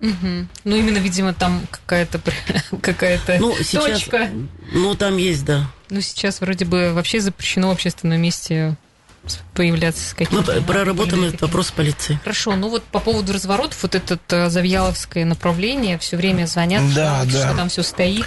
Мгм. 0.00 0.48
Ну, 0.64 0.76
именно, 0.76 0.98
видимо, 0.98 1.34
там 1.34 1.66
какая-то 1.70 2.20
какая-то 2.82 3.36
Ну, 3.40 3.54
сейчас, 3.62 3.84
точка. 4.02 4.30
ну, 4.72 4.94
там 4.94 5.16
есть, 5.16 5.44
да. 5.44 5.70
Ну, 5.90 6.00
сейчас 6.00 6.40
вроде 6.40 6.64
бы 6.64 6.92
вообще 6.92 7.20
запрещено 7.20 7.68
в 7.68 7.72
общественном 7.72 8.20
месте 8.20 8.76
появляться 9.54 10.02
с 10.02 10.12
Мы 10.18 10.24
какими-то... 10.26 10.62
проработаем 10.62 11.24
этот 11.24 11.40
вопрос 11.42 11.68
с 11.68 11.70
полицией. 11.72 12.18
Хорошо, 12.22 12.56
ну 12.56 12.68
вот 12.68 12.82
по 12.84 13.00
поводу 13.00 13.32
разворотов, 13.32 13.82
вот 13.82 13.94
это 13.94 14.18
э, 14.30 14.50
Завьяловское 14.50 15.24
направление, 15.24 15.98
все 15.98 16.16
время 16.16 16.46
звонят, 16.46 16.82
Да, 16.94 17.22
что, 17.24 17.32
да. 17.32 17.46
что 17.48 17.56
там 17.56 17.68
все 17.68 17.82
стоит. 17.82 18.26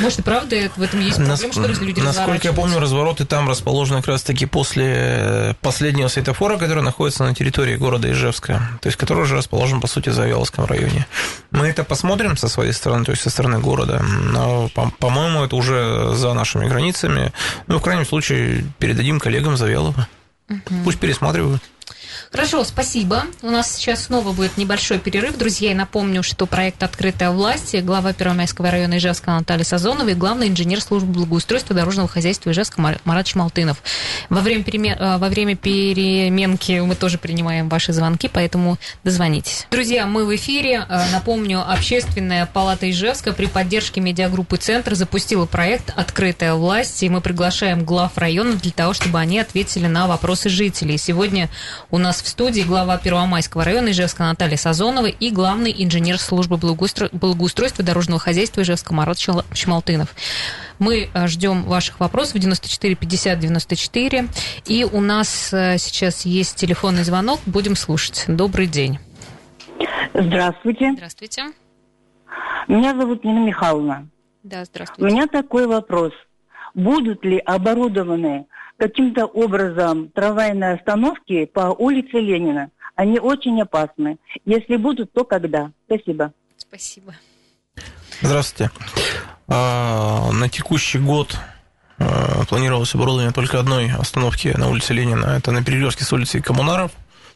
Может, 0.00 0.20
и 0.20 0.22
правда 0.22 0.56
в 0.76 0.80
этом 0.82 1.00
есть 1.00 1.16
проблема, 1.16 1.42
Нас- 1.42 1.52
что 1.76 1.84
люди 1.84 2.00
Насколько 2.00 2.48
я 2.48 2.54
помню, 2.54 2.78
развороты 2.78 3.26
там 3.26 3.50
расположены 3.50 3.98
как 3.98 4.08
раз-таки 4.08 4.46
после 4.46 4.86
э, 4.96 5.54
последнего 5.60 6.08
светофора, 6.08 6.56
который 6.56 6.82
находится 6.82 7.24
на 7.24 7.34
территории 7.34 7.76
города 7.76 8.10
Ижевска, 8.10 8.62
то 8.80 8.86
есть 8.86 8.96
который 8.96 9.24
уже 9.24 9.36
расположен, 9.36 9.82
по 9.82 9.86
сути, 9.86 10.08
в 10.08 10.14
Завьяловском 10.14 10.64
районе. 10.64 11.06
Мы 11.50 11.66
это 11.66 11.84
посмотрим 11.84 12.38
со 12.38 12.48
своей 12.48 12.72
стороны, 12.72 13.04
то 13.04 13.10
есть 13.10 13.22
со 13.22 13.28
стороны 13.28 13.58
города, 13.58 14.00
но, 14.02 14.70
по- 14.74 14.90
по-моему, 14.98 15.44
это 15.44 15.54
уже 15.54 16.14
за 16.14 16.32
нашими 16.32 16.66
границами. 16.66 17.34
Ну, 17.66 17.78
в 17.78 17.82
крайнем 17.82 18.06
случае, 18.06 18.64
передадим 18.78 19.20
коллегам 19.20 19.58
Завьялова. 19.58 20.08
Пусть 20.84 20.98
пересматривают. 20.98 21.62
Хорошо, 22.30 22.62
спасибо. 22.64 23.24
У 23.42 23.50
нас 23.50 23.74
сейчас 23.74 24.04
снова 24.04 24.32
будет 24.32 24.56
небольшой 24.58 24.98
перерыв. 24.98 25.38
Друзья, 25.38 25.70
я 25.70 25.76
напомню, 25.76 26.22
что 26.22 26.46
проект 26.46 26.82
«Открытая 26.82 27.30
власть», 27.30 27.74
глава 27.82 28.12
Первомайского 28.12 28.70
района 28.70 28.98
Ижевска 28.98 29.30
Наталья 29.30 29.64
Сазонова 29.64 30.08
и 30.08 30.14
главный 30.14 30.48
инженер 30.48 30.80
службы 30.80 31.12
благоустройства 31.12 31.74
дорожного 31.74 32.08
хозяйства 32.08 32.50
Ижевска 32.50 32.80
Мар- 32.80 33.00
Марат 33.04 33.26
Чмалтынов. 33.26 33.82
Во 34.28 34.40
время, 34.40 34.62
перемен- 34.62 34.98
э, 34.98 35.18
во 35.18 35.28
время 35.28 35.56
переменки 35.56 36.80
мы 36.80 36.94
тоже 36.94 37.18
принимаем 37.18 37.68
ваши 37.68 37.92
звонки, 37.92 38.28
поэтому 38.32 38.78
дозвонитесь. 39.04 39.66
Друзья, 39.70 40.06
мы 40.06 40.24
в 40.26 40.34
эфире. 40.36 40.86
Э, 40.88 41.08
Напомню, 41.12 41.64
Общественная 41.70 42.46
палата 42.46 42.90
Ижевска 42.90 43.32
при 43.32 43.46
поддержке 43.46 44.00
медиагруппы 44.00 44.56
«Центр» 44.56 44.94
запустила 44.94 45.46
проект 45.46 45.92
«Открытая 45.96 46.54
власть», 46.54 47.02
и 47.02 47.08
мы 47.08 47.20
приглашаем 47.20 47.84
глав 47.84 48.16
района 48.18 48.54
для 48.54 48.72
того, 48.72 48.92
чтобы 48.92 49.18
они 49.18 49.38
ответили 49.38 49.86
на 49.86 50.06
вопросы 50.06 50.48
жителей. 50.48 50.98
Сегодня 50.98 51.48
у 51.90 51.98
нас 51.98 52.22
в 52.22 52.28
студии 52.28 52.62
глава 52.62 52.98
Первомайского 52.98 53.64
района 53.64 53.90
Ижевска 53.90 54.24
Наталья 54.24 54.56
Сазонова 54.56 55.06
и 55.06 55.30
главный 55.30 55.74
инженер 55.76 56.18
службы 56.18 56.56
благоустро- 56.56 57.08
благоустройства 57.12 57.84
дорожного 57.84 58.20
хозяйства 58.20 58.62
Ижевска 58.62 58.94
Марат 58.94 59.18
Чмалтынов. 59.18 60.14
Мы 60.78 61.08
э, 61.12 61.26
ждем 61.26 61.64
ваших 61.64 62.00
вопросов 62.00 62.38
94 62.38 62.94
50 62.94 63.38
94. 63.38 64.28
И 64.66 64.84
у 64.84 65.00
нас 65.00 65.52
э, 65.52 65.78
сейчас 65.78 66.24
есть 66.24 66.56
телефонный 66.56 67.04
звонок. 67.04 67.40
Будем 67.46 67.76
слушать. 67.76 68.24
Добрый 68.28 68.66
день. 68.66 68.98
Здравствуйте. 70.14 70.92
Здравствуйте. 70.94 71.44
Меня 72.66 72.94
зовут 72.98 73.24
Нина 73.24 73.44
Михайловна. 73.46 74.08
Да, 74.42 74.62
У 74.62 74.64
здравствуйте. 74.64 75.14
меня 75.14 75.26
такой 75.26 75.66
вопрос. 75.66 76.12
Будут 76.74 77.24
ли 77.24 77.38
оборудованы 77.38 78.46
каким-то 78.78 79.26
образом 79.26 80.08
трамвайные 80.10 80.74
остановки 80.74 81.44
по 81.44 81.74
улице 81.78 82.18
Ленина? 82.18 82.70
Они 82.94 83.18
очень 83.18 83.60
опасны. 83.60 84.18
Если 84.44 84.76
будут, 84.76 85.12
то 85.12 85.24
когда? 85.24 85.70
Спасибо. 85.86 86.32
Спасибо. 86.56 87.14
Здравствуйте. 88.20 88.72
А, 89.46 90.30
На 90.32 90.48
текущий 90.48 90.98
год 90.98 91.36
а, 91.98 92.44
планировалось 92.48 92.94
оборудование 92.94 93.32
только 93.32 93.60
одной 93.60 93.90
остановки 93.92 94.48
на 94.56 94.68
улице 94.68 94.94
Ленина. 94.94 95.26
Это 95.26 95.52
на 95.52 95.62
перекрестке 95.62 96.04
с 96.04 96.12
улицей 96.12 96.40
Коммунаров. 96.42 96.92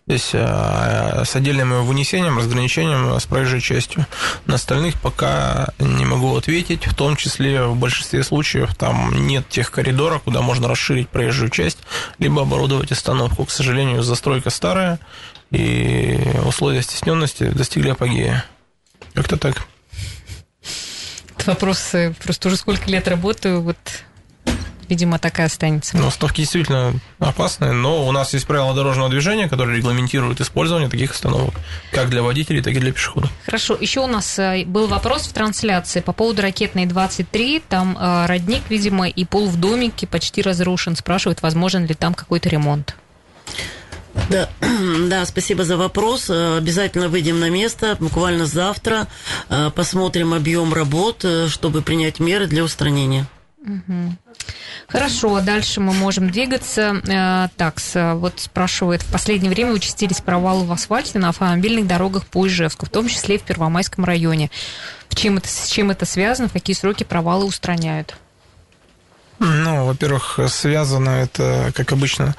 Здесь 0.07 0.31
а, 0.35 1.23
с 1.25 1.37
отдельным 1.37 1.85
вынесением, 1.85 2.39
разграничением 2.39 3.19
с 3.21 3.27
проезжей 3.27 3.61
частью. 3.61 4.07
На 4.47 4.57
остальных 4.57 5.01
пока 5.01 5.69
не 5.79 6.05
могу 6.05 6.37
ответить. 6.37 6.87
В 6.87 6.95
том 6.95 7.15
числе 7.17 7.65
в 7.65 7.77
большинстве 7.77 8.25
случаев 8.25 8.75
там 8.75 9.27
нет 9.27 9.49
тех 9.49 9.71
коридоров, 9.71 10.23
куда 10.23 10.43
можно 10.43 10.67
расширить 10.67 11.09
проезжую 11.09 11.51
часть, 11.51 11.79
либо 12.19 12.43
оборудовать 12.43 12.91
остановку. 12.91 13.45
К 13.45 13.51
сожалению, 13.51 14.03
застройка 14.03 14.51
старая, 14.51 14.99
и 15.53 16.19
условия 16.45 16.83
стесненности 16.83 17.45
достигли 17.45 17.91
апогея. 17.91 18.45
Как-то 19.15 19.37
так. 19.37 19.67
Вопрос, 21.47 21.93
просто 22.23 22.49
уже 22.49 22.57
сколько 22.57 22.91
лет 22.91 23.07
работаю, 23.09 23.63
вот, 23.63 23.77
видимо, 24.93 25.19
такая 25.19 25.47
останется. 25.47 25.97
Ну, 25.97 26.07
остановки 26.07 26.43
действительно 26.43 26.93
опасные, 27.19 27.73
но 27.73 28.07
у 28.07 28.13
нас 28.13 28.35
есть 28.35 28.47
правила 28.47 28.75
дорожного 28.75 29.09
движения, 29.09 29.49
которые 29.49 29.79
регламентируют 29.79 30.39
использование 30.43 30.91
таких 30.91 31.13
остановок, 31.13 31.55
как 31.93 32.11
для 32.11 32.23
водителей, 32.23 32.63
так 32.63 32.75
и 32.75 32.79
для 32.79 32.93
пешеходов. 32.93 33.31
Хорошо, 33.47 33.75
еще 33.81 34.01
у 34.01 34.07
нас 34.07 34.39
э, 34.39 34.65
был 34.67 34.87
вопрос 34.89 35.23
в 35.23 35.33
трансляции 35.33 36.01
по 36.01 36.13
поводу 36.13 36.43
ракетной 36.43 36.85
23. 36.85 37.63
Там 37.67 37.97
э, 37.99 38.27
родник, 38.27 38.65
видимо, 38.69 39.09
и 39.09 39.25
пол 39.25 39.49
в 39.49 39.59
домике 39.59 40.07
почти 40.07 40.43
разрушен. 40.43 40.95
Спрашивают, 40.95 41.41
возможен 41.41 41.87
ли 41.87 41.95
там 41.95 42.13
какой-то 42.13 42.51
ремонт. 42.51 42.95
Да, 44.29 44.51
да, 45.09 45.25
спасибо 45.25 45.65
за 45.65 45.79
вопрос. 45.79 46.29
Э, 46.29 46.59
Обязательно 46.59 47.09
выйдем 47.09 47.41
на 47.41 47.49
место 47.49 47.97
буквально 47.99 48.45
завтра. 48.45 49.09
Посмотрим 49.75 50.35
объем 50.35 50.75
работ, 50.75 51.25
чтобы 51.49 51.81
принять 51.81 52.21
меры 52.21 52.47
для 52.47 52.63
устранения. 52.63 53.27
Хорошо, 54.89 55.41
дальше 55.41 55.81
мы 55.81 55.93
можем 55.93 56.31
двигаться. 56.31 57.01
Э, 57.09 57.49
Так, 57.57 57.79
с- 57.81 58.15
вот 58.15 58.41
спрашивает, 58.41 59.03
в 59.03 59.11
последнее 59.13 59.51
время 59.51 59.73
участились 59.73 60.21
провалы 60.21 60.65
в 60.65 60.73
асфальте 60.73 61.19
на 61.19 61.29
автомобильных 61.31 61.87
дорогах 61.87 62.27
по 62.27 62.47
Ижевску, 62.47 62.87
в 62.87 62.91
том 62.91 63.09
числе 63.09 63.37
и 63.37 63.39
в 63.39 63.43
Первомайском 63.43 64.05
районе. 64.05 64.51
В 65.09 65.15
чем 65.15 65.37
это, 65.39 65.49
с 65.49 65.67
чем 65.69 65.91
это 65.91 66.05
связано, 66.07 66.49
в 66.49 66.53
какие 66.53 66.75
сроки 66.75 67.05
провалы 67.05 67.45
устраняют? 67.45 68.17
Ну, 69.39 69.87
во-первых, 69.87 70.39
связано 70.49 71.11
это, 71.11 71.73
как 71.75 71.93
обычно, 71.93 72.35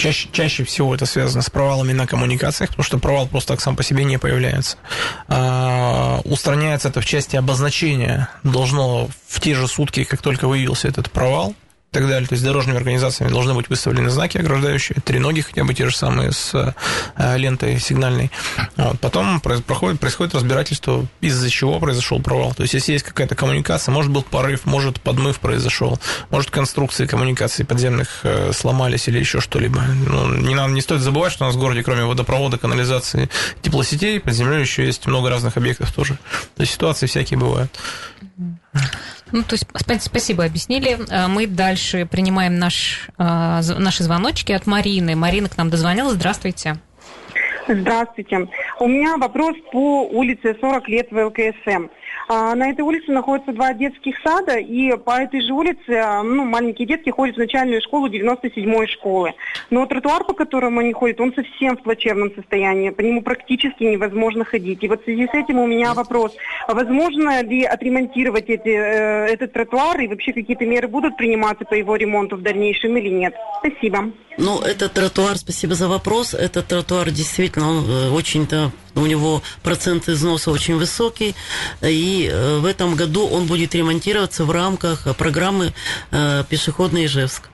Чаще, 0.00 0.28
чаще 0.32 0.64
всего 0.64 0.94
это 0.94 1.06
связано 1.06 1.42
с 1.42 1.50
провалами 1.50 1.92
на 1.92 2.06
коммуникациях, 2.06 2.70
потому 2.70 2.84
что 2.84 2.98
провал 2.98 3.26
просто 3.26 3.52
так 3.52 3.60
сам 3.60 3.76
по 3.76 3.82
себе 3.82 4.04
не 4.04 4.18
появляется. 4.18 4.78
А, 5.28 6.20
устраняется 6.24 6.88
это 6.88 7.00
в 7.00 7.04
части 7.04 7.36
обозначения. 7.36 8.28
Должно 8.42 9.08
в 9.28 9.40
те 9.40 9.54
же 9.54 9.68
сутки, 9.68 10.04
как 10.04 10.22
только 10.22 10.48
выявился 10.48 10.88
этот 10.88 11.10
провал, 11.10 11.54
так 11.90 12.06
далее. 12.06 12.28
То 12.28 12.34
есть 12.34 12.44
дорожными 12.44 12.78
организациями 12.78 13.30
должны 13.30 13.54
быть 13.54 13.68
выставлены 13.68 14.10
знаки 14.10 14.38
ограждающие, 14.38 14.98
три 15.04 15.18
ноги 15.18 15.40
хотя 15.40 15.64
бы 15.64 15.74
те 15.74 15.88
же 15.88 15.96
самые 15.96 16.32
с 16.32 16.54
э, 17.16 17.36
лентой 17.36 17.78
сигнальной. 17.80 18.30
Вот. 18.76 19.00
Потом 19.00 19.40
проходит, 19.40 19.98
происходит 19.98 20.34
разбирательство, 20.34 21.06
из-за 21.20 21.50
чего 21.50 21.80
произошел 21.80 22.20
провал. 22.20 22.54
То 22.54 22.62
есть 22.62 22.74
если 22.74 22.92
есть 22.92 23.04
какая-то 23.04 23.34
коммуникация, 23.34 23.92
может 23.92 24.12
был 24.12 24.22
порыв, 24.22 24.66
может 24.66 25.00
подмыв 25.00 25.40
произошел, 25.40 25.98
может 26.30 26.50
конструкции 26.50 27.06
коммуникаций 27.06 27.64
подземных 27.64 28.20
э, 28.22 28.52
сломались 28.52 29.08
или 29.08 29.18
еще 29.18 29.40
что-либо. 29.40 29.80
Ну, 29.80 30.36
не, 30.36 30.54
надо, 30.54 30.72
не 30.72 30.82
стоит 30.82 31.00
забывать, 31.00 31.32
что 31.32 31.44
у 31.44 31.46
нас 31.48 31.56
в 31.56 31.58
городе, 31.58 31.82
кроме 31.82 32.04
водопровода, 32.04 32.56
канализации, 32.58 33.28
теплосетей, 33.62 34.20
под 34.20 34.34
землей 34.34 34.60
еще 34.60 34.86
есть 34.86 35.06
много 35.06 35.28
разных 35.28 35.56
объектов 35.56 35.92
тоже. 35.92 36.18
То 36.56 36.62
есть 36.62 36.72
ситуации 36.72 37.06
всякие 37.06 37.38
бывают. 37.38 37.76
Ну, 39.32 39.42
то 39.42 39.54
есть, 39.54 39.66
спасибо, 40.02 40.44
объяснили. 40.44 40.98
А, 41.10 41.28
мы 41.28 41.46
дальше 41.46 42.06
принимаем 42.06 42.58
наш, 42.58 43.08
а, 43.18 43.60
наши 43.78 44.02
звоночки 44.02 44.52
от 44.52 44.66
Марины. 44.66 45.16
Марина 45.16 45.48
к 45.48 45.56
нам 45.56 45.70
дозвонилась. 45.70 46.14
Здравствуйте. 46.14 46.76
Здравствуйте. 47.68 48.48
У 48.80 48.88
меня 48.88 49.16
вопрос 49.16 49.54
по 49.70 50.08
улице 50.08 50.56
40 50.60 50.88
лет 50.88 51.08
в 51.10 51.26
ЛКСМ. 51.26 51.88
А, 52.28 52.54
на 52.54 52.70
этой 52.70 52.82
улице 52.82 53.10
находятся 53.10 53.52
два 53.52 53.72
детских 53.74 54.16
сада, 54.22 54.56
и 54.58 54.96
по 54.96 55.20
этой 55.20 55.40
же 55.40 55.52
улице 55.52 55.90
а, 55.90 56.22
ну, 56.22 56.44
маленькие 56.44 56.86
детки 56.86 57.10
ходят 57.10 57.36
в 57.36 57.38
начальную 57.38 57.82
школу 57.82 58.08
97-й 58.08 58.86
школы. 58.86 59.34
Но 59.70 59.86
тротуар, 59.86 60.24
по 60.24 60.32
которому 60.32 60.80
они 60.80 60.92
ходят, 60.92 61.20
он 61.20 61.34
совсем 61.34 61.76
в 61.76 61.82
плачевном 61.82 62.32
состоянии. 62.34 62.90
По 62.90 63.00
нему 63.00 63.22
практически 63.22 63.84
невозможно 63.84 64.44
ходить. 64.44 64.82
И 64.82 64.88
вот 64.88 65.02
в 65.02 65.04
связи 65.04 65.26
с 65.26 65.34
этим 65.34 65.58
у 65.58 65.66
меня 65.66 65.94
вопрос. 65.94 66.32
А 66.66 66.74
возможно 66.74 67.42
ли 67.42 67.64
отремонтировать 67.64 68.48
эти, 68.48 68.68
э, 68.68 69.26
этот 69.26 69.52
тротуар, 69.52 70.00
и 70.00 70.06
вообще 70.06 70.32
какие-то 70.32 70.66
меры 70.66 70.88
будут 70.88 71.16
приниматься 71.16 71.64
по 71.64 71.74
его 71.74 71.96
ремонту 71.96 72.36
в 72.36 72.42
дальнейшем 72.42 72.96
или 72.96 73.08
нет? 73.08 73.34
Спасибо. 73.58 74.12
Ну, 74.38 74.60
этот 74.60 74.92
тротуар, 74.92 75.36
спасибо 75.36 75.74
за 75.74 75.88
вопрос. 75.88 76.34
Этот 76.34 76.68
тротуар 76.68 77.10
действительно 77.10 77.82
э, 77.86 78.10
очень-то 78.10 78.70
у 78.94 79.06
него 79.06 79.42
процент 79.62 80.08
износа 80.08 80.50
очень 80.50 80.76
высокий, 80.76 81.34
и 81.82 82.28
э, 82.30 82.58
в 82.58 82.64
этом 82.64 82.94
году 82.94 83.26
он 83.26 83.46
будет 83.46 83.74
ремонтироваться 83.74 84.44
в 84.44 84.50
рамках 84.50 85.16
программы 85.16 85.72
э, 86.10 86.44
«Пешеходный 86.48 87.06
Ижевск». 87.06 87.50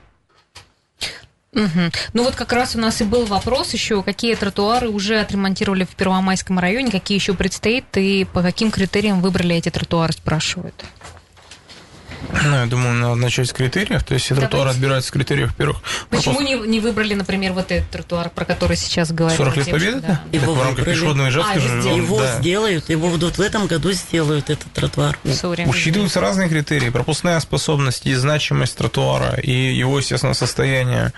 Угу. 1.53 1.91
Ну 2.13 2.23
вот 2.23 2.35
как 2.35 2.53
раз 2.53 2.75
у 2.75 2.79
нас 2.79 3.01
и 3.01 3.03
был 3.03 3.25
вопрос 3.25 3.73
еще, 3.73 4.03
какие 4.03 4.35
тротуары 4.35 4.89
уже 4.89 5.19
отремонтировали 5.19 5.85
в 5.85 5.95
Первомайском 5.95 6.59
районе, 6.59 6.91
какие 6.91 7.17
еще 7.17 7.33
предстоит, 7.33 7.85
и 7.95 8.25
по 8.25 8.41
каким 8.41 8.69
критериям 8.69 9.21
выбрали 9.21 9.55
эти 9.55 9.69
тротуары, 9.69 10.13
спрашивают. 10.13 10.75
Ну, 12.43 12.55
я 12.55 12.65
думаю, 12.65 12.93
надо 12.95 13.15
начать 13.15 13.49
с 13.49 13.53
критериев. 13.53 14.03
То 14.03 14.13
есть, 14.13 14.29
Давайте. 14.29 14.49
тротуар 14.49 14.67
отбирается 14.69 15.09
с 15.09 15.11
критериев 15.11 15.55
первых. 15.55 15.77
Почему 16.09 16.41
не, 16.41 16.55
не 16.55 16.79
выбрали, 16.79 17.13
например, 17.13 17.53
вот 17.53 17.71
этот 17.71 17.89
тротуар, 17.89 18.29
про 18.29 18.45
который 18.45 18.77
сейчас 18.77 19.11
говорим? 19.11 19.37
40 19.37 19.57
лет 19.57 19.71
победы? 19.71 19.99
Да. 20.01 20.21
Его 20.31 20.53
так, 20.53 20.55
в 20.55 20.63
рамках 20.63 20.85
пешеходного 20.85 21.29
а, 21.29 21.31
же. 21.31 21.39
Его 21.39 22.19
да. 22.19 22.39
сделают, 22.39 22.89
его 22.89 23.09
будут 23.09 23.37
в 23.37 23.41
этом 23.41 23.67
году 23.67 23.91
сделают 23.91 24.49
этот 24.49 24.71
тротуар. 24.73 25.17
Учитываются 25.65 26.21
разные 26.21 26.49
критерии. 26.49 26.89
Пропускная 26.89 27.39
способность 27.39 28.05
и 28.05 28.13
значимость 28.15 28.77
тротуара, 28.77 29.39
и 29.39 29.51
его, 29.51 29.97
естественно, 29.97 30.33
состояние 30.33 31.13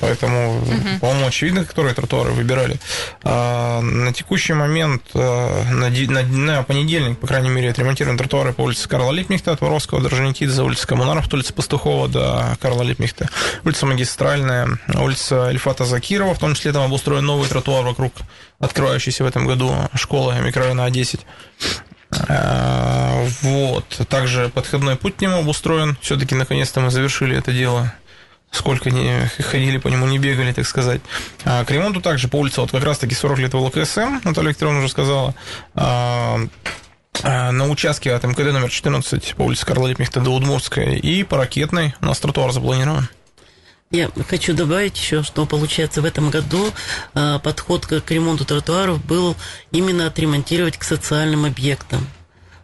Поэтому, 0.00 0.58
угу. 0.58 0.98
по-моему, 1.00 1.26
очевидно, 1.26 1.64
которые 1.64 1.94
тротуары 1.94 2.30
выбирали. 2.30 2.78
А, 3.22 3.80
на 3.82 4.12
текущий 4.12 4.54
момент, 4.54 5.02
а, 5.14 5.64
на, 5.70 5.90
на, 5.90 6.22
на 6.22 6.62
понедельник, 6.62 7.18
по 7.18 7.26
крайней 7.26 7.50
мере, 7.50 7.70
отремонтированы 7.70 8.18
тротуары 8.18 8.54
по 8.54 8.62
улице 8.62 8.88
Карла 8.88 9.12
Липнихта 9.12 9.52
от 9.52 9.60
Воровского 9.60 10.00
до 10.00 10.08
Орджоникидзе, 10.08 10.62
улица 10.62 10.86
Коммунаров, 10.86 11.32
улица 11.32 11.52
Пастухова 11.52 12.08
до 12.08 12.56
Карла 12.60 12.82
Липнихта, 12.82 13.28
улица 13.64 13.84
Магистральная, 13.84 14.78
улица 14.94 15.48
Эльфата 15.48 15.84
Закирова, 15.84 16.34
в 16.34 16.38
том 16.38 16.54
числе 16.54 16.72
там 16.72 16.84
обустроен 16.84 17.26
новый 17.26 17.48
тротуар 17.48 17.84
вокруг 17.84 18.14
открывающейся 18.58 19.24
в 19.24 19.26
этом 19.26 19.46
году 19.46 19.74
школы 19.94 20.34
микрорайона 20.40 20.88
А10. 20.88 21.20
А, 22.28 23.26
вот. 23.42 23.84
Также 24.08 24.48
подходной 24.48 24.96
путь 24.96 25.16
к 25.16 25.20
нему 25.20 25.38
обустроен. 25.38 25.98
Все-таки 26.00 26.34
наконец-то 26.34 26.80
мы 26.80 26.90
завершили 26.90 27.36
это 27.36 27.52
дело 27.52 27.92
сколько 28.56 28.90
не 28.90 29.26
ходили 29.42 29.78
по 29.78 29.88
нему, 29.88 30.06
не 30.06 30.18
бегали, 30.18 30.52
так 30.52 30.66
сказать. 30.66 31.00
А 31.44 31.64
к 31.64 31.70
ремонту 31.70 32.00
также 32.00 32.28
по 32.28 32.36
улице, 32.36 32.60
вот 32.60 32.70
как 32.70 32.82
раз-таки 32.82 33.14
40 33.14 33.38
лет 33.38 33.54
ВЛКСМ, 33.54 34.20
Наталья 34.24 34.50
Викторовна 34.50 34.80
уже 34.80 34.88
сказала, 34.88 35.34
а, 35.74 36.40
а, 37.22 37.52
на 37.52 37.68
участке 37.68 38.12
от 38.12 38.24
МКД 38.24 38.52
номер 38.52 38.70
14 38.70 39.34
по 39.36 39.42
улице 39.42 39.64
Карла 39.64 39.88
Липнихта 39.88 40.20
до 40.20 40.30
Удмуртская 40.30 40.96
и 40.96 41.22
по 41.22 41.36
ракетной 41.36 41.94
у 42.00 42.06
нас 42.06 42.18
тротуар 42.18 42.52
запланирован. 42.52 43.08
Я 43.92 44.10
хочу 44.28 44.52
добавить 44.52 44.98
еще, 44.98 45.22
что 45.22 45.46
получается 45.46 46.02
в 46.02 46.04
этом 46.04 46.30
году 46.30 46.72
а, 47.14 47.38
подход 47.38 47.86
к 47.86 48.10
ремонту 48.10 48.44
тротуаров 48.44 49.04
был 49.04 49.36
именно 49.70 50.06
отремонтировать 50.06 50.76
к 50.76 50.82
социальным 50.82 51.44
объектам 51.44 52.06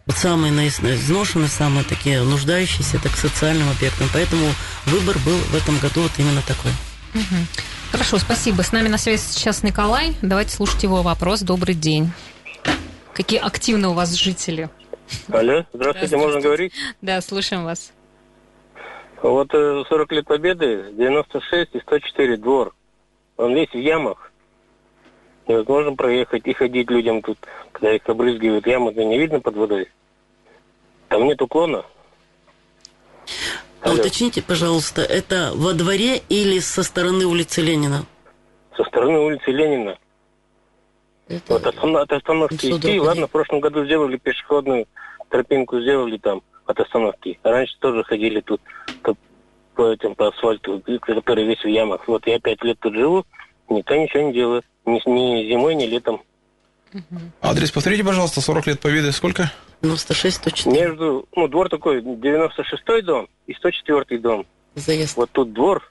вот 0.05 0.15
самые 0.15 0.67
изношенные, 0.67 1.47
самые 1.47 1.83
такие 1.83 2.21
нуждающиеся, 2.21 2.97
это 2.97 3.09
к 3.09 3.15
социальным 3.15 3.69
объектам. 3.69 4.07
Поэтому 4.13 4.45
выбор 4.85 5.17
был 5.25 5.37
в 5.37 5.55
этом 5.55 5.77
году 5.79 6.01
вот 6.01 6.11
именно 6.17 6.41
такой. 6.41 6.71
Угу. 7.13 7.63
Хорошо, 7.91 8.17
спасибо. 8.17 8.63
С 8.63 8.71
нами 8.71 8.87
на 8.87 8.97
связи 8.97 9.21
сейчас 9.21 9.63
Николай. 9.63 10.15
Давайте 10.21 10.55
слушать 10.55 10.83
его 10.83 11.01
вопрос. 11.01 11.41
Добрый 11.41 11.75
день. 11.75 12.11
Какие 13.13 13.39
активные 13.39 13.89
у 13.89 13.93
вас 13.93 14.13
жители? 14.13 14.69
Алло, 15.27 15.65
здравствуйте, 15.73 15.73
здравствуйте. 15.73 16.17
можно 16.17 16.41
говорить? 16.41 16.73
Да, 17.01 17.21
слушаем 17.21 17.63
вас. 17.63 17.93
Вот 19.21 19.51
40 19.51 20.11
э, 20.11 20.15
лет 20.15 20.25
Победы, 20.25 20.91
96 20.97 21.75
и 21.75 21.79
104 21.79 22.37
двор. 22.37 22.73
Он 23.37 23.53
весь 23.53 23.69
в 23.69 23.77
ямах. 23.77 24.22
Невозможно 25.47 25.95
проехать 25.95 26.47
и 26.47 26.53
ходить 26.53 26.89
людям 26.89 27.21
тут, 27.21 27.37
когда 27.71 27.93
их 27.93 28.07
обрызгивают. 28.07 28.65
Ямы-то 28.65 29.03
не 29.03 29.17
видно 29.17 29.39
под 29.39 29.55
водой. 29.55 29.89
Там 31.09 31.25
нет 31.25 31.41
уклона. 31.41 31.85
А 33.81 33.91
уточните, 33.91 34.41
пожалуйста, 34.41 35.01
это 35.01 35.51
во 35.53 35.73
дворе 35.73 36.21
или 36.29 36.59
со 36.59 36.83
стороны 36.83 37.25
улицы 37.25 37.61
Ленина? 37.61 38.05
Со 38.77 38.83
стороны 38.85 39.19
улицы 39.19 39.51
Ленина. 39.51 39.97
Это... 41.27 41.53
Вот 41.53 41.65
от, 41.65 41.77
от 41.77 42.11
остановки 42.13 42.71
идти, 42.71 42.99
ладно, 42.99 43.27
в 43.27 43.31
прошлом 43.31 43.59
году 43.59 43.85
сделали 43.85 44.17
пешеходную 44.17 44.87
тропинку, 45.29 45.79
сделали 45.81 46.17
там 46.17 46.41
от 46.65 46.79
остановки. 46.79 47.39
Раньше 47.43 47.77
тоже 47.79 48.03
ходили 48.03 48.39
тут 48.39 48.61
по, 49.01 49.15
по 49.75 49.91
этим 49.91 50.15
по 50.15 50.29
асфальту, 50.29 50.81
который 51.01 51.45
весь 51.45 51.63
в 51.63 51.67
ямах. 51.67 52.07
Вот 52.07 52.25
я 52.27 52.39
пять 52.39 52.63
лет 52.63 52.79
тут 52.79 52.93
живу, 52.93 53.25
никто 53.77 53.95
ничего 53.95 54.23
не 54.23 54.33
делает. 54.33 54.65
Ни, 54.85 55.01
ни 55.09 55.49
зимой, 55.49 55.75
ни 55.75 55.85
летом. 55.85 56.21
Адрес 57.41 57.71
повторите, 57.71 58.03
пожалуйста, 58.03 58.41
40 58.41 58.67
лет 58.67 58.79
Победы, 58.79 59.11
сколько? 59.11 59.51
96, 59.81 60.37
104. 60.37 60.79
Между, 60.79 61.27
ну, 61.35 61.47
двор 61.47 61.69
такой, 61.69 62.01
96-й 62.01 63.01
дом 63.01 63.27
и 63.47 63.53
104-й 63.53 64.17
дом. 64.17 64.45
Заезд. 64.75 65.17
Вот 65.17 65.29
тут 65.31 65.53
двор. 65.53 65.83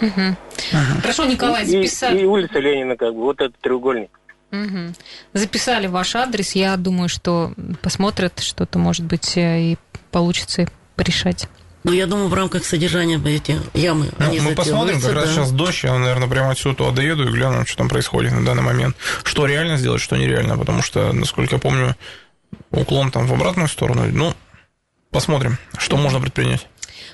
Угу. 0.00 0.36
Ага. 0.72 1.00
Хорошо, 1.00 1.24
Николай, 1.26 1.64
записали. 1.64 2.18
И, 2.18 2.22
и 2.22 2.24
улица 2.24 2.58
Ленина, 2.58 2.96
как 2.96 3.14
бы, 3.14 3.20
вот 3.20 3.40
этот 3.40 3.58
треугольник. 3.60 4.10
Угу. 4.52 4.94
Записали 5.32 5.86
ваш 5.86 6.16
адрес. 6.16 6.54
Я 6.54 6.76
думаю, 6.76 7.08
что 7.08 7.52
посмотрят, 7.82 8.40
что-то, 8.40 8.78
может 8.78 9.04
быть, 9.04 9.36
э, 9.36 9.60
и 9.60 9.78
получится 10.10 10.66
порешать. 10.96 11.48
Ну, 11.86 11.92
я 11.92 12.08
думаю, 12.08 12.26
в 12.26 12.34
рамках 12.34 12.64
содержания 12.64 13.22
эти 13.24 13.60
ямы 13.72 14.10
ну, 14.18 14.26
они 14.26 14.40
Мы 14.40 14.56
посмотрим, 14.56 15.00
как 15.00 15.14
да. 15.14 15.20
раз 15.20 15.30
сейчас 15.30 15.52
дождь, 15.52 15.84
я, 15.84 15.96
наверное, 15.96 16.26
прямо 16.26 16.50
отсюда 16.50 16.78
туда 16.78 16.90
доеду 16.90 17.28
и 17.28 17.30
гляну, 17.30 17.64
что 17.64 17.78
там 17.78 17.88
происходит 17.88 18.32
на 18.32 18.44
данный 18.44 18.64
момент. 18.64 18.96
Что 19.22 19.46
реально 19.46 19.76
сделать, 19.76 20.02
что 20.02 20.16
нереально, 20.16 20.58
потому 20.58 20.82
что, 20.82 21.12
насколько 21.12 21.54
я 21.54 21.60
помню, 21.60 21.94
уклон 22.72 23.12
там 23.12 23.28
в 23.28 23.32
обратную 23.32 23.68
сторону. 23.68 24.02
Ну, 24.10 24.34
посмотрим, 25.12 25.58
что 25.78 25.96
можно 25.96 26.18
предпринять. 26.18 26.66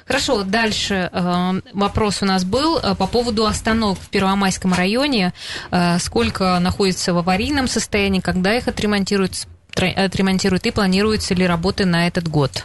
Хорошо, 0.07 0.43
дальше 0.43 1.11
э, 1.13 1.61
вопрос 1.75 2.23
у 2.23 2.25
нас 2.25 2.43
был 2.45 2.79
э, 2.79 2.95
по 2.95 3.07
поводу 3.07 3.45
остановок 3.45 3.99
в 4.01 4.09
Первомайском 4.09 4.73
районе. 4.73 5.35
Э, 5.71 5.99
сколько 5.99 6.59
находится 6.61 7.13
в 7.13 7.19
аварийном 7.19 7.69
состоянии, 7.69 8.21
когда 8.21 8.57
их 8.57 8.69
отремонтируют, 8.69 9.47
отремонтируют 9.77 10.65
и 10.65 10.71
планируются 10.71 11.35
ли 11.35 11.47
работы 11.47 11.85
на 11.85 12.07
этот 12.07 12.27
год? 12.27 12.65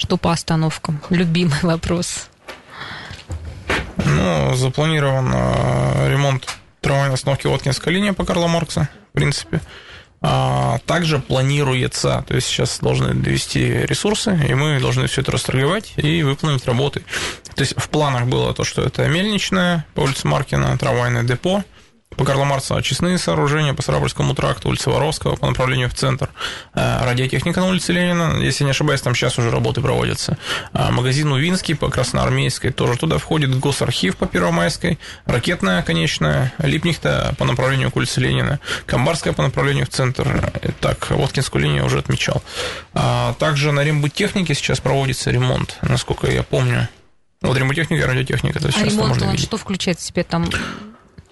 Что 0.00 0.16
по 0.16 0.32
остановкам? 0.32 0.98
Любимый 1.10 1.58
вопрос. 1.60 2.30
Ну, 3.98 4.54
запланирован 4.54 5.30
э, 5.30 6.10
ремонт 6.10 6.48
трамвайной 6.80 7.14
остановки 7.14 7.46
Воткинская 7.46 7.92
линия 7.92 8.14
по 8.14 8.24
Карла 8.24 8.46
Маркса, 8.46 8.88
в 9.10 9.12
принципе. 9.12 9.60
А, 10.22 10.78
также 10.86 11.18
планируется, 11.18 12.24
то 12.26 12.34
есть 12.34 12.46
сейчас 12.46 12.78
должны 12.80 13.12
довести 13.12 13.60
ресурсы, 13.62 14.40
и 14.48 14.54
мы 14.54 14.80
должны 14.80 15.06
все 15.06 15.20
это 15.20 15.32
расторговать 15.32 15.92
и 15.96 16.22
выполнить 16.22 16.64
работы. 16.64 17.02
То 17.54 17.60
есть 17.60 17.74
в 17.76 17.90
планах 17.90 18.24
было 18.24 18.54
то, 18.54 18.64
что 18.64 18.82
это 18.82 19.06
мельничная 19.06 19.84
по 19.94 20.00
улице 20.00 20.26
Маркина, 20.26 20.78
трамвайное 20.78 21.24
депо, 21.24 21.62
по 22.16 22.24
Карла 22.24 22.44
Марса 22.44 22.76
очистные 22.76 23.18
сооружения 23.18 23.72
по 23.72 23.82
Сарапульскому 23.82 24.34
тракту, 24.34 24.68
улице 24.68 24.90
Воровского 24.90 25.36
по 25.36 25.46
направлению 25.46 25.88
в 25.88 25.94
центр, 25.94 26.28
э, 26.74 27.04
радиотехника 27.04 27.60
на 27.60 27.66
улице 27.66 27.92
Ленина, 27.92 28.36
если 28.38 28.64
не 28.64 28.70
ошибаюсь, 28.70 29.00
там 29.00 29.14
сейчас 29.14 29.38
уже 29.38 29.50
работы 29.50 29.80
проводятся, 29.80 30.36
э, 30.74 30.90
магазин 30.90 31.32
Увинский 31.32 31.74
по 31.74 31.88
Красноармейской, 31.88 32.72
тоже 32.72 32.98
туда 32.98 33.18
входит 33.18 33.58
госархив 33.58 34.16
по 34.16 34.26
Первомайской, 34.26 34.98
ракетная 35.24 35.82
конечная, 35.82 36.52
Липнихта 36.58 37.34
по 37.38 37.44
направлению 37.44 37.90
к 37.90 37.96
улице 37.96 38.20
Ленина, 38.20 38.60
Камбарская 38.86 39.32
по 39.32 39.42
направлению 39.42 39.86
в 39.86 39.90
центр, 39.90 40.52
так, 40.80 41.10
Воткинскую 41.10 41.62
линию 41.62 41.84
уже 41.86 41.98
отмечал. 41.98 42.42
А 42.92 43.34
также 43.38 43.72
на 43.72 43.82
рембыттехнике 43.82 44.54
сейчас 44.54 44.80
проводится 44.80 45.30
ремонт, 45.30 45.78
насколько 45.82 46.30
я 46.30 46.42
помню. 46.42 46.88
Вот 47.40 47.56
ремонтехника 47.56 48.02
и 48.02 48.06
радиотехника. 48.06 48.60
То 48.60 48.66
есть 48.66 48.78
а 48.78 48.84
ремонт, 48.84 49.08
можно 49.08 49.26
он 49.26 49.32
видеть. 49.32 49.46
что 49.46 49.56
включает 49.56 49.98
в 49.98 50.02
себе 50.02 50.24
там? 50.24 50.50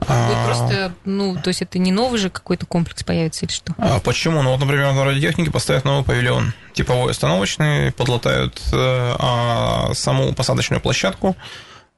А, 0.07 0.47
просто, 0.47 0.93
ну, 1.05 1.37
то 1.37 1.49
есть 1.49 1.63
это 1.63 1.79
не 1.79 1.91
новый 1.91 2.19
же 2.19 2.31
какой-то 2.31 2.67
комплекс 2.67 3.03
появится 3.03 3.47
или 3.47 3.53
что? 3.53 3.75
А 3.79 3.99
почему? 4.01 4.43
Ну 4.43 4.53
вот, 4.53 4.61
например, 4.61 4.93
на 4.93 5.05
радиотехнике 5.05 5.51
поставят 5.51 5.85
новый 5.85 6.05
павильон, 6.05 6.53
типовой 6.73 7.11
остановочный, 7.11 7.93
подлатают 7.93 8.61
э, 8.73 9.17
а, 9.19 9.91
саму 9.95 10.33
посадочную 10.35 10.81
площадку, 10.81 11.37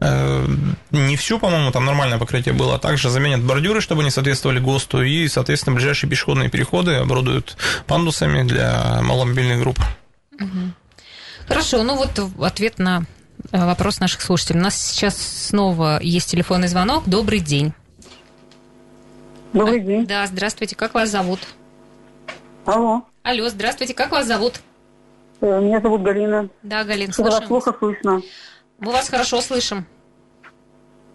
Э, 0.01 0.47
не 0.91 1.17
всю, 1.17 1.39
по-моему, 1.39 1.71
там 1.71 1.85
нормальное 1.85 2.19
покрытие 2.19 2.55
было, 2.55 2.77
а 2.77 2.79
также 2.79 3.11
заменят 3.11 3.43
бордюры, 3.43 3.81
чтобы 3.81 4.01
они 4.01 4.11
соответствовали 4.11 4.59
ГОСТу, 4.59 5.03
и, 5.03 5.29
соответственно, 5.29 5.77
ближайшие 5.77 6.09
пешеходные 6.09 6.49
переходы 6.49 6.95
оборудуют 6.95 7.57
пандусами 7.87 8.43
для 8.43 9.01
маломобильных 9.03 9.61
групп. 9.61 9.79
Хорошо, 11.47 11.83
ну 11.83 11.97
вот 11.97 12.19
ответ 12.43 12.79
на 12.79 13.05
э, 13.53 13.65
вопрос 13.65 14.01
наших 14.01 14.23
слушателей. 14.23 14.61
У 14.61 14.63
нас 14.63 14.81
сейчас 14.81 15.17
снова 15.19 16.01
есть 16.01 16.31
телефонный 16.31 16.69
звонок. 16.69 17.05
Добрый 17.07 17.41
день. 17.41 17.75
Добрый 19.53 19.81
день. 19.81 20.07
Да, 20.07 20.27
здравствуйте. 20.27 20.77
Как 20.77 20.95
вас 20.95 21.09
зовут? 21.11 21.41
Алло, 22.67 23.03
Алло, 23.23 23.49
здравствуйте. 23.49 23.95
Как 23.95 24.13
вас 24.13 24.27
зовут? 24.27 24.61
э, 25.41 25.61
меня 25.61 25.81
зовут 25.81 26.03
Галина. 26.03 26.49
Да, 26.63 26.85
Галин, 26.85 27.11
Что 27.13 27.23
вас 27.25 27.33
слушаем. 27.39 27.49
плохо 27.49 27.75
слышно. 27.79 28.21
Мы 28.79 28.93
вас 28.93 29.09
хорошо 29.09 29.41
слышим. 29.41 29.87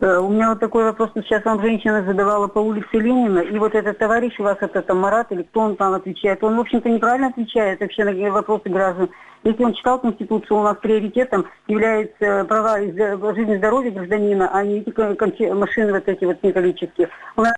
Э, 0.02 0.17
У 0.17 0.30
меня 0.30 0.50
вот 0.50 0.60
такой 0.60 0.84
вопрос. 0.84 1.12
Сейчас 1.15 1.45
вам 1.45 1.62
женщина 1.62 2.04
задавала 2.04 2.48
по 2.48 2.60
улице 2.60 2.88
Ленина, 2.93 3.39
и 3.39 3.58
вот 3.58 3.74
этот 3.74 3.98
товарищ 3.98 4.38
у 4.39 4.43
вас, 4.43 4.58
это 4.60 4.82
там 4.82 4.98
Марат, 5.00 5.32
или 5.32 5.43
кто 5.43 5.62
он 5.62 5.76
там 5.78 5.93
отвечает, 5.93 6.43
он, 6.43 6.58
в 6.58 6.60
общем-то, 6.60 6.89
неправильно 6.89 7.28
отвечает 7.28 7.80
вообще 7.80 8.04
на 8.04 8.32
вопросы 8.32 8.67
граждан. 8.69 9.10
Если 9.43 9.63
он 9.63 9.74
читал 9.76 10.00
Конституцию, 10.02 10.58
у 10.60 10.63
нас 10.63 10.76
приоритетом 10.82 11.45
являются 11.67 12.43
права 12.45 12.80
и 12.82 12.91
зда- 12.91 13.36
жизнь 13.36 13.52
и 13.52 13.58
здоровье 13.58 13.91
гражданина, 13.91 14.50
а 14.52 14.63
не 14.63 14.80
эти 14.80 15.52
машины 15.54 15.93
вот 15.93 16.08
эти 16.08 16.26
вот 16.26 16.41
металлические. 16.43 17.10
У 17.36 17.41
нас 17.43 17.54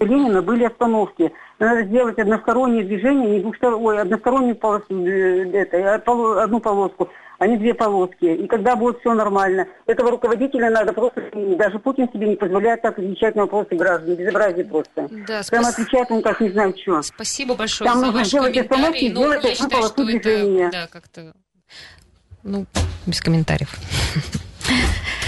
Ленина 0.00 0.42
были 0.42 0.64
остановки. 0.64 1.32
Надо 1.58 1.84
сделать 1.84 2.18
одностороннее 2.18 2.82
движение, 2.84 3.30
не 3.30 3.40
двухстороннее, 3.40 3.86
ой, 3.86 4.00
одностороннюю 4.00 4.56
полосу, 4.56 5.06
э, 5.06 5.50
это, 5.52 6.02
поло- 6.04 6.42
одну 6.42 6.60
полоску, 6.60 7.08
а 7.38 7.46
не 7.46 7.56
две 7.56 7.74
полоски. 7.74 8.24
И 8.24 8.46
когда 8.48 8.74
будет 8.74 8.98
все 9.00 9.12
нормально. 9.14 9.68
Этого 9.86 10.10
руководителя 10.10 10.70
надо 10.70 10.92
просто, 10.92 11.22
даже 11.34 11.78
Путин 11.78 12.08
себе 12.12 12.28
не 12.30 12.36
позволяет 12.36 12.82
так 12.82 12.98
отвечать 12.98 13.36
на 13.36 13.42
вопросы 13.42 13.76
граждан. 13.76 14.16
Безобразие 14.16 14.64
просто. 14.64 15.08
Да, 15.28 15.42
Прямо 15.48 15.64
спас- 15.64 15.74
отвечает 15.78 16.10
он 16.10 16.22
как 16.22 16.40
не 16.40 16.50
знаю 16.50 16.74
что. 16.80 17.02
Спасибо 17.02 17.54
большое 17.54 17.88
Там 17.88 17.98
за 18.00 18.06
нужно 18.06 18.18
ваш 18.20 18.28
сделать 18.28 18.56
остановки, 18.56 19.04
Ну, 19.04 19.10
сделать 19.10 19.38
одну 19.44 19.50
считаю, 19.50 19.70
полосу 19.70 19.92
что 19.92 20.02
это 20.02 20.12
движения. 20.20 20.70
да, 20.72 20.86
как-то 20.88 21.32
ну, 22.42 22.66
без 23.06 23.20
комментариев. 23.20 23.70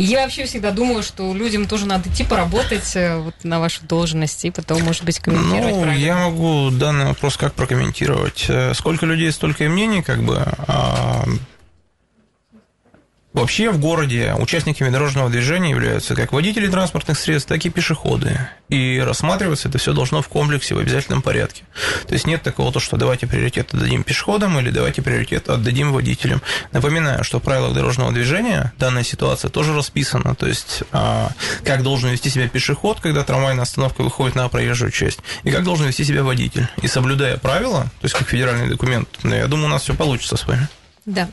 Я 0.00 0.22
вообще 0.22 0.44
всегда 0.44 0.70
думаю, 0.70 1.02
что 1.02 1.34
людям 1.34 1.66
тоже 1.66 1.84
надо 1.86 2.08
идти 2.08 2.22
поработать 2.22 2.94
э, 2.94 3.18
вот 3.18 3.34
на 3.42 3.58
вашу 3.58 3.82
должность 3.84 4.44
и 4.44 4.50
потом, 4.52 4.82
может 4.82 5.02
быть, 5.04 5.18
комментировать 5.18 5.74
Ну, 5.74 5.82
правильно. 5.82 6.04
я 6.04 6.16
могу 6.16 6.70
данный 6.70 7.06
вопрос 7.06 7.36
как 7.36 7.52
прокомментировать. 7.54 8.46
Э, 8.48 8.74
Сколько 8.74 9.06
людей, 9.06 9.32
столько 9.32 9.64
и 9.64 9.68
мнений, 9.68 10.02
как 10.02 10.22
бы. 10.22 10.46
Вообще 13.38 13.70
в 13.70 13.78
городе 13.78 14.34
участниками 14.36 14.90
дорожного 14.90 15.30
движения 15.30 15.70
являются 15.70 16.16
как 16.16 16.32
водители 16.32 16.66
транспортных 16.66 17.16
средств, 17.16 17.48
так 17.48 17.64
и 17.64 17.70
пешеходы. 17.70 18.36
И 18.68 18.98
рассматриваться 18.98 19.68
это 19.68 19.78
все 19.78 19.92
должно 19.92 20.22
в 20.22 20.28
комплексе, 20.28 20.74
в 20.74 20.78
обязательном 20.78 21.22
порядке. 21.22 21.62
То 22.08 22.14
есть 22.14 22.26
нет 22.26 22.42
такого, 22.42 22.72
то, 22.72 22.80
что 22.80 22.96
давайте 22.96 23.28
приоритет 23.28 23.72
отдадим 23.72 24.02
пешеходам 24.02 24.58
или 24.58 24.70
давайте 24.70 25.02
приоритет 25.02 25.48
отдадим 25.48 25.92
водителям. 25.92 26.42
Напоминаю, 26.72 27.22
что 27.22 27.38
в 27.38 27.42
правилах 27.44 27.74
дорожного 27.74 28.10
движения 28.10 28.72
данная 28.76 29.04
ситуация 29.04 29.50
тоже 29.50 29.72
расписана. 29.72 30.34
То 30.34 30.48
есть 30.48 30.82
а, 30.90 31.30
как 31.62 31.84
должен 31.84 32.10
вести 32.10 32.30
себя 32.30 32.48
пешеход, 32.48 32.98
когда 32.98 33.22
трамвайная 33.22 33.62
остановка 33.62 34.02
выходит 34.02 34.34
на 34.34 34.48
проезжую 34.48 34.90
часть, 34.90 35.20
и 35.44 35.52
как 35.52 35.62
должен 35.62 35.86
вести 35.86 36.02
себя 36.02 36.24
водитель. 36.24 36.66
И 36.82 36.88
соблюдая 36.88 37.36
правила, 37.36 37.84
то 37.84 38.04
есть 38.04 38.16
как 38.16 38.28
федеральный 38.28 38.68
документ, 38.68 39.08
я 39.22 39.46
думаю, 39.46 39.66
у 39.66 39.70
нас 39.70 39.82
все 39.82 39.94
получится 39.94 40.36
с 40.36 40.44
вами. 40.44 40.66
Да. 41.08 41.26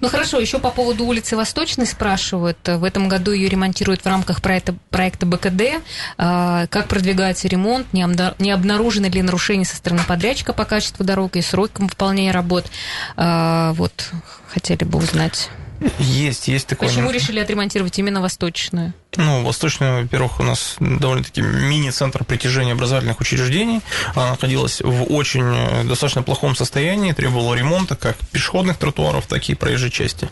Ну 0.00 0.08
хорошо, 0.08 0.40
еще 0.40 0.58
по 0.58 0.70
поводу 0.70 1.04
улицы 1.04 1.36
Восточной 1.36 1.84
спрашивают. 1.84 2.56
В 2.66 2.82
этом 2.82 3.10
году 3.10 3.30
ее 3.32 3.50
ремонтируют 3.50 4.00
в 4.02 4.06
рамках 4.06 4.40
проекта, 4.40 4.74
проекта 4.88 5.26
БКД. 5.26 5.82
А, 6.16 6.66
Как 6.68 6.88
продвигается 6.88 7.46
ремонт? 7.46 7.92
Не 7.92 8.02
обна- 8.04 8.34
Не 8.38 8.50
обнаружены 8.52 9.06
ли 9.06 9.20
нарушения 9.20 9.66
со 9.66 9.76
стороны 9.76 10.00
подрядчика 10.08 10.54
по 10.54 10.64
качеству 10.64 11.04
дорог 11.04 11.36
и 11.36 11.42
срокам 11.42 11.88
выполнения 11.88 12.30
работ? 12.32 12.64
А, 13.16 13.74
Вот, 13.74 14.10
хотели 14.48 14.84
бы 14.84 14.98
узнать. 14.98 15.50
Есть, 15.98 16.48
есть 16.48 16.66
такое. 16.66 16.88
Почему 16.88 17.10
решили 17.10 17.40
отремонтировать 17.40 17.98
именно 17.98 18.20
Восточную? 18.20 18.92
Ну, 19.16 19.44
Восточная, 19.44 20.02
во-первых, 20.02 20.40
у 20.40 20.42
нас 20.42 20.76
довольно-таки 20.80 21.40
мини-центр 21.40 22.24
притяжения 22.24 22.72
образовательных 22.72 23.20
учреждений. 23.20 23.80
Она 24.14 24.30
находилась 24.30 24.80
в 24.80 25.04
очень 25.12 25.44
э, 25.44 25.84
достаточно 25.84 26.22
плохом 26.22 26.56
состоянии, 26.56 27.12
требовала 27.12 27.54
ремонта 27.54 27.96
как 27.96 28.16
пешеходных 28.32 28.76
тротуаров, 28.76 29.26
так 29.26 29.48
и 29.48 29.54
проезжей 29.54 29.90
части. 29.90 30.28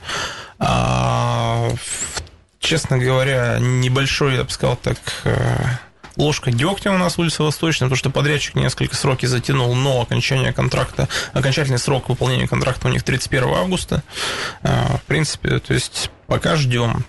А, 0.58 1.70
честно 2.58 2.98
говоря, 2.98 3.58
небольшой, 3.60 4.34
я 4.34 4.44
бы 4.44 4.50
сказал 4.50 4.76
так, 4.76 4.98
э, 5.24 5.64
ложка 6.16 6.50
дегтя 6.50 6.90
у 6.90 6.98
нас 6.98 7.18
улица 7.18 7.42
Восточная, 7.42 7.86
потому 7.86 7.96
что 7.96 8.10
подрядчик 8.10 8.54
несколько 8.54 8.96
сроки 8.96 9.26
затянул, 9.26 9.74
но 9.74 10.00
окончание 10.02 10.52
контракта, 10.52 11.08
окончательный 11.32 11.78
срок 11.78 12.08
выполнения 12.08 12.48
контракта 12.48 12.88
у 12.88 12.90
них 12.90 13.02
31 13.02 13.48
августа. 13.48 14.02
А, 14.62 14.98
В 14.98 15.02
принципе, 15.02 15.58
то 15.58 15.74
есть 15.74 16.10
пока 16.26 16.56
ждем. 16.56 17.04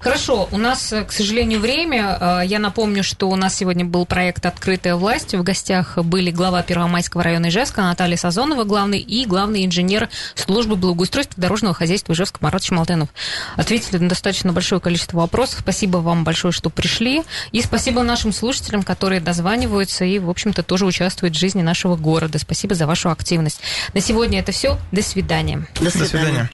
Хорошо, 0.00 0.48
у 0.50 0.56
нас, 0.56 0.92
э, 0.92 1.04
к 1.04 1.12
сожалению, 1.12 1.60
время. 1.60 2.18
Э, 2.20 2.42
Я 2.44 2.58
напомню, 2.58 3.04
что 3.04 3.28
у 3.28 3.36
нас 3.36 3.54
сегодня 3.54 3.84
был 3.84 4.06
проект 4.06 4.44
«Открытая 4.46 4.96
власть». 4.96 5.34
В 5.34 5.42
гостях 5.42 5.98
были 5.98 6.30
глава 6.30 6.62
Первомайского 6.62 7.22
района 7.22 7.48
Ижевска 7.48 7.82
Наталья 7.82 8.16
Сазонова, 8.16 8.64
главный, 8.64 8.98
и 8.98 9.26
главный 9.26 9.64
инженер 9.66 10.08
службы 10.34 10.76
благоустройства 10.76 11.40
дорожного 11.40 11.74
хозяйства 11.74 12.12
Ижевска 12.14 12.38
Марат 12.40 12.64
Шмалтенов. 12.64 13.10
Ответили 13.56 13.98
на 13.98 14.08
достаточно 14.08 14.52
большое 14.52 14.80
количество 14.80 15.18
вопросов. 15.18 15.60
Спасибо 15.60 15.98
вам 15.98 16.24
большое, 16.24 16.52
что 16.52 16.70
пришли. 16.70 17.22
И 17.52 17.62
спасибо 17.62 18.02
нашим 18.02 18.32
слушателям, 18.32 18.82
которые 18.82 19.20
дозваниваются 19.20 20.04
и, 20.04 20.18
в 20.18 20.30
общем-то, 20.30 20.62
тоже 20.62 20.86
участвуют 20.86 21.36
в 21.36 21.38
жизни 21.38 21.62
нашего 21.62 21.96
города. 21.96 22.38
Спасибо 22.38 22.74
за 22.74 22.86
вашу 22.86 23.10
активность. 23.10 23.60
На 23.92 24.00
сегодня 24.00 24.40
это 24.40 24.52
все. 24.52 24.78
До 24.92 25.02
свидания. 25.02 25.66
До 25.80 25.90
свидания. 25.90 26.48